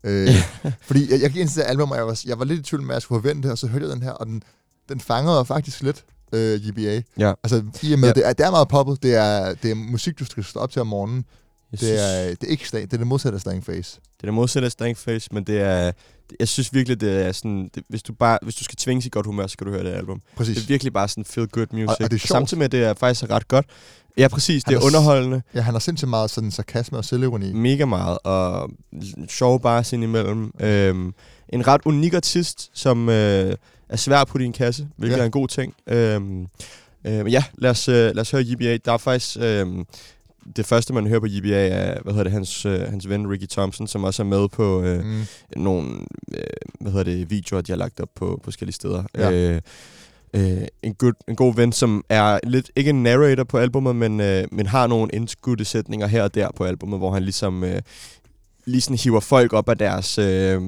[0.04, 0.28] Øh,
[0.88, 2.62] fordi jeg, jeg gik ind til det album, og jeg var, jeg var lidt i
[2.62, 4.42] tvivl med, at jeg skulle forvente det, og så hørte jeg den her, og den,
[4.88, 7.02] den fangede mig faktisk lidt, øh, EBA.
[7.18, 7.32] Ja.
[7.44, 8.12] Altså, i og med, Ja.
[8.14, 9.02] det, er, det er meget poppet.
[9.02, 11.24] Det er, det er musik, du skal stå op til om morgenen.
[11.72, 14.00] Jeg Det er, det er ikke stand, det er det modsatte af Stank Face.
[14.16, 15.92] Det er det modsatte af Stankface, men det er...
[16.40, 17.70] Jeg synes virkelig, det er sådan...
[17.74, 19.84] Det, hvis, du bare, hvis du skal tvinges i godt humør, så skal du høre
[19.84, 20.20] det album.
[20.36, 20.56] Præcis.
[20.56, 21.88] Det er virkelig bare sådan feel good music.
[21.88, 22.28] Og- og det er sjovt.
[22.28, 23.66] Samtidig med, at det er faktisk ret godt.
[24.18, 24.64] Ja, præcis.
[24.64, 25.42] Det Han er er s- underholdende.
[25.54, 27.52] Ja, han har sindssygt meget sådan sarkasme og selvironi.
[27.52, 28.18] Mega meget.
[28.24, 28.70] Og
[29.28, 30.52] sjove bars indimellem.
[30.60, 31.14] Øhm,
[31.48, 33.56] en ret unik artist, som øh,
[33.92, 35.20] er svær at putte i en kasse, hvilket Ja.
[35.22, 35.74] er en god ting.
[35.86, 36.46] Øhm,
[37.06, 38.76] øh, ja, lad os, øh, lad os høre YBA.
[38.84, 39.36] Der er faktisk...
[39.40, 39.66] Øh,
[40.56, 43.46] det første, man hører på YBA, er, hvad hedder det, hans, øh, hans ven Ricky
[43.50, 45.22] Thompson, som også er med på øh, Mm.
[45.56, 45.88] nogle
[46.34, 46.42] øh,
[46.80, 49.02] hvad hedder det, videoer, de har lagt op på forskellige steder.
[49.18, 49.30] Ja.
[49.32, 49.60] Øh,
[50.34, 54.20] øh, en, god, en god ven, som er lidt, ikke en narrator på albumet, men,
[54.20, 57.80] øh, men har nogle indskudte sætninger her og der på albumet, hvor han ligesom øh,
[58.64, 60.62] lige sådan hiver folk op af deres øh,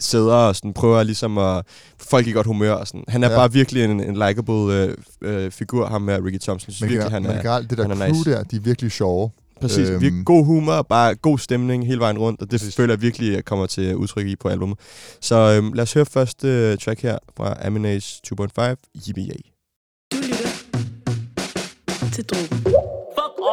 [0.00, 1.62] sæder og sådan prøver ligesom at
[1.98, 2.72] få folk i godt humør.
[2.72, 3.04] Og sådan.
[3.08, 3.36] Han er Ja.
[3.36, 6.72] bare virkelig en, en likable øh, øh, figur, ham med Ricky Thompson.
[6.72, 8.30] Synes Men, virkelig, han men er, generelt, det der han er crew nice.
[8.30, 9.30] der, de er virkelig sjove.
[9.60, 10.00] Præcis, Øhm.
[10.00, 12.76] virkelig god humor, bare god stemning hele vejen rundt, og det Præcis.
[12.76, 14.78] Føler jeg virkelig jeg kommer til udtryk i på albumet.
[15.20, 19.32] Så øhm, lad os høre første øh, track her fra Aminé's 2.5, YBA.
[20.12, 20.48] Du lytter
[22.12, 22.64] til Drogen.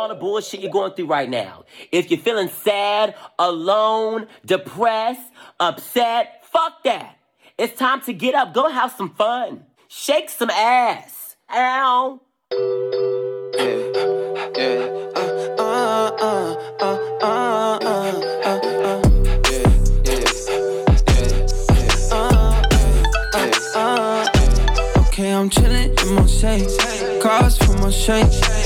[0.08, 1.66] All the bullshit you're going through right now.
[1.92, 7.18] If you're feeling sad, alone, depressed, upset, fuck that.
[7.58, 9.66] It's time to get up, go have some fun.
[9.90, 11.36] Shake some ass.
[11.52, 12.22] Ow.
[25.08, 27.22] Okay, I'm chillin' in my safe.
[27.22, 28.57] Cars for my shake.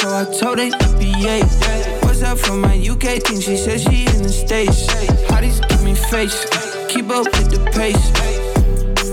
[0.00, 2.02] So I told her EBA.
[2.02, 3.38] What's up for my UK thing?
[3.40, 4.86] She said she in the States.
[5.28, 6.46] Hotties give me face.
[6.88, 8.08] Keep up with the pace.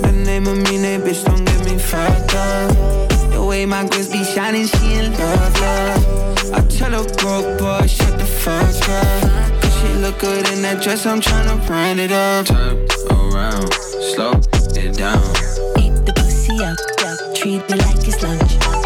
[0.02, 3.10] The name of me, that bitch, don't get me fucked up.
[3.32, 6.54] The way my girls be shining, she in love, love.
[6.54, 9.62] I tell her broke boy, shut the fuck up.
[9.62, 12.46] Cause she look good in that dress, I'm tryna brand it up.
[12.46, 12.78] Turn
[13.12, 13.74] around,
[14.14, 14.40] slow
[14.74, 15.20] it down.
[15.84, 18.77] Eat the pussy up, up, treat me like it's lunch.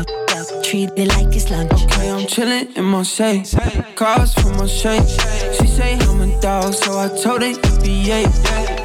[0.00, 1.72] Up, up, treat me like it's lunch.
[1.84, 3.02] Okay, I'm chillin' in my.
[4.00, 5.08] Cars for my shake.
[5.56, 8.20] She say I'm a dog, so I told her EBA.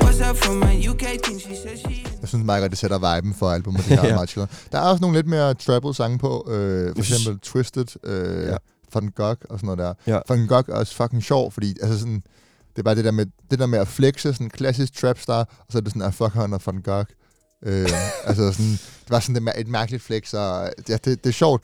[0.02, 1.40] What's up for my UK thing?
[1.40, 2.06] She said she.
[2.22, 3.80] Jeg synes meget godt, det sætter viben for albumet.
[3.80, 4.16] Det her er Ja.
[4.16, 4.50] meget.
[4.72, 6.46] Der er også nogle lidt mere treble sange på.
[6.52, 8.56] Øh, for eksempel Twisted, øh, Ja.
[8.94, 10.14] Van Gogh og sådan noget der.
[10.14, 10.20] Ja.
[10.30, 12.22] Van Gogh er også fucking sjov, fordi altså sådan,
[12.76, 15.40] det er bare det der med, det der med at flexe, sådan en klassisk trapstar,
[15.40, 17.06] og så er det sådan, at fuck han og Van Gogh.
[17.66, 17.90] Øh,
[18.26, 21.64] altså sådan, det var sådan et, mærkeligt flex, og ja, det, det er sjovt.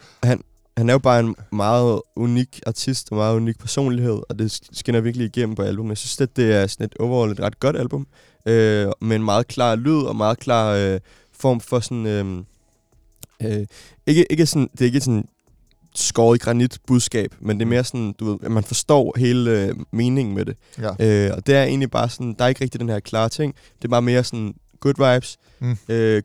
[0.78, 5.02] Han er jo bare en meget unik artist og meget unik personlighed, og det skinner
[5.02, 5.90] virkelig igennem på albumet.
[5.90, 8.08] Jeg synes, at det er sådan et overall et ret godt album,
[8.46, 11.00] øh, med en meget klar lyd og meget klar øh,
[11.34, 12.06] form for sådan...
[12.06, 12.44] Øh,
[13.44, 13.66] øh,
[14.08, 15.28] ikke, ikke sådan, det er ikke sådan
[15.96, 19.52] skåret i granit budskab, men det er mere sådan, du ved, at man forstår hele
[19.52, 20.58] øh, meningen med det.
[20.78, 21.28] Ja.
[21.28, 23.56] Øh, og det er egentlig bare sådan, der er ikke rigtig den her klare ting.
[23.78, 24.54] Det er bare mere sådan
[24.94, 25.78] good vibes, Mm.
[25.90, 26.24] øh,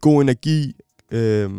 [0.00, 0.76] god energi,
[1.10, 1.50] øh,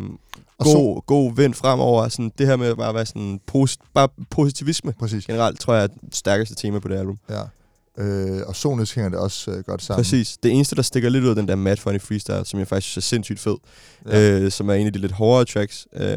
[0.58, 2.08] Og så- god, god vind fremover.
[2.08, 5.26] Sådan, det her med bare at være sådan posi- bare positivisme Præcis.
[5.26, 7.18] generelt, tror jeg er det stærkeste tema på det album.
[7.30, 7.42] Ja.
[7.98, 9.98] Øh, og sonisk hænger det også øh, godt sammen.
[10.04, 10.36] Præcis.
[10.42, 12.88] Det eneste, der stikker lidt ud af den der Mad Funny Freestyle, som jeg faktisk
[12.92, 13.56] synes er sindssygt fed,
[14.06, 14.30] ja.
[14.40, 16.16] øh, som er en af de lidt hårdere tracks, øh,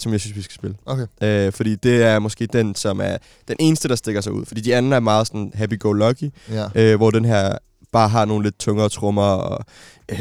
[0.00, 0.76] som jeg synes, vi skal spille.
[0.86, 1.06] Okay.
[1.22, 3.16] Øh, fordi det er måske den, som er
[3.48, 4.44] den eneste, der stikker sig ud.
[4.44, 6.66] Fordi de andre er meget sådan happy-go-lucky, Ja.
[6.74, 7.58] øh, hvor den her
[7.92, 9.64] bare har nogle lidt tungere trommer og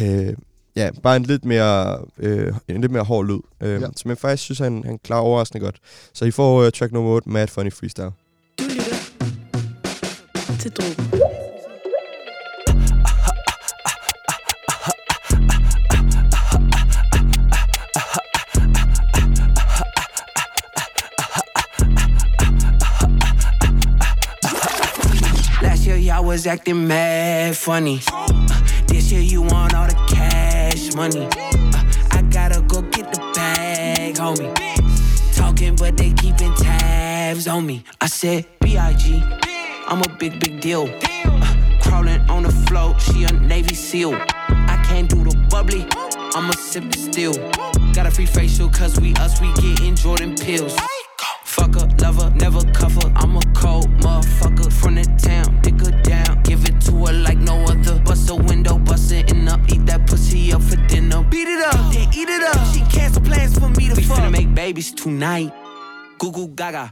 [0.02, 0.34] øh,
[0.76, 3.40] ja, bare en lidt mere, øh, en lidt mere hård lyd.
[3.62, 3.88] Øh, Ja.
[3.96, 5.76] Som jeg faktisk synes, han, han klarer overraskende godt.
[6.14, 8.12] Så I får uh, track nummer 8, Mad Funny Freestyle.
[8.60, 8.96] Du lytter
[10.60, 11.17] til Drogen.
[26.38, 28.00] Was acting mad funny.
[28.14, 28.28] Uh,
[28.86, 31.26] This year you want all the cash money.
[31.26, 34.54] Uh, I gotta go get the bag, homie.
[35.36, 37.84] Talking, but they keeping tabs on me.
[38.00, 39.20] I said, B.I.G.
[39.88, 40.84] I'm a big, big deal.
[41.26, 44.14] Uh, Crawling on the float, she a Navy SEAL.
[44.14, 45.88] I can't do the bubbly,
[46.36, 47.34] I'ma sip the still.
[47.94, 50.78] Got a free facial, cause we us, we getting Jordan pills.
[51.58, 53.06] Fucker, lover, never cover.
[53.22, 55.48] I'm a cold motherfucker from the town.
[55.64, 58.00] Dick her down, give it to her like no other.
[58.08, 61.24] Bust a window, bust it in up, eat that pussy up for dinner.
[61.32, 62.60] Beat it up, then eat it up.
[62.74, 64.18] She cancel plans for me to we fuck.
[64.18, 65.52] We finna make babies tonight.
[66.20, 66.86] Goo goo gaga.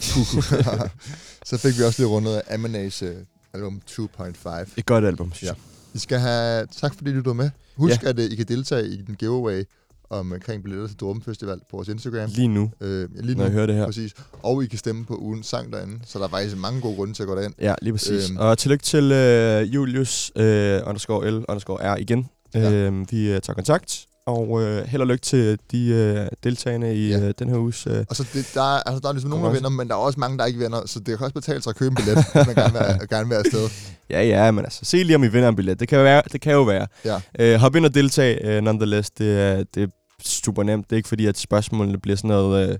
[1.48, 2.58] så fik vi også lige rundet af
[3.02, 3.14] øh,
[3.54, 4.48] album 2.5.
[4.76, 5.46] Et godt album, synes Ja.
[5.48, 5.56] jeg.
[5.94, 7.50] I skal have tak, fordi I lyttede med.
[7.76, 8.08] Husk, Ja.
[8.08, 9.64] at uh, I kan deltage i den giveaway
[10.10, 12.30] omkring billetter til Dråben Festival på vores Instagram.
[12.34, 13.84] Lige nu, Øh, lige når jeg hører det her.
[13.86, 14.14] Præcis.
[14.42, 17.14] Og I kan stemme på ugens sang derinde, så der er faktisk mange gode grunde
[17.14, 17.54] til at gå derind.
[17.60, 18.30] Ja, lige præcis.
[18.30, 18.38] Øhm.
[18.38, 22.28] Og tillykke til øh, Julius øh, underscore L underscore R igen.
[22.54, 22.72] Ja.
[22.72, 27.08] Øhm, vi øh, tager kontakt, og øh, held og lykke til de øh, deltagende i
[27.08, 27.18] Ja.
[27.20, 27.86] øh, den her uges...
[27.86, 29.94] Øh, Og så det, der, er, altså, der er ligesom nogen, der vinder, men der
[29.94, 31.94] er også mange, der ikke vinder, så det kan også betale sig at købe en
[31.94, 33.68] billet, hvis man gerne vil, være- gerne vil afsted.
[34.10, 35.80] ja, ja, men altså, se lige om I vinder en billet.
[35.80, 36.22] Det kan være.
[36.32, 36.86] Det kan jo være.
[37.04, 37.20] Ja.
[37.38, 39.10] Øh, hop ind og deltag, øh, nonetheless.
[39.10, 39.86] Det er, det er
[40.24, 40.90] super nemt.
[40.90, 42.78] Det er ikke fordi, at spørgsmålene bliver sådan noget...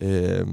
[0.00, 0.46] Øh, øh,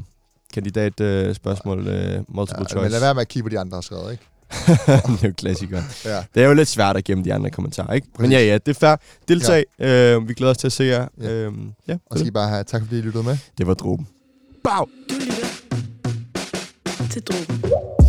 [0.54, 2.76] kandidat øh, spørgsmål øh, multiple Ja, choice.
[2.82, 4.24] men lad være med at kigge på de andre har skrevet, ikke?
[4.88, 5.84] det er jo klassikeren.
[6.06, 6.24] Ja.
[6.36, 8.08] Det er jo lidt svært at gemme de andre kommentarer, ikke?
[8.08, 8.34] Men Præcis.
[8.34, 8.96] ja, ja, det er fair.
[9.28, 9.64] Deltag.
[9.80, 10.16] Ja.
[10.16, 11.08] Øh, vi glæder os til at se jer.
[11.22, 11.28] Ja.
[11.28, 11.52] Ja, øh,
[11.88, 13.38] ja Og skal I bare have tak, fordi I lyttede med.
[13.58, 14.08] det var dråben.
[14.64, 14.88] Bag!
[15.10, 15.48] Du lytter
[17.12, 18.03] til Drogen.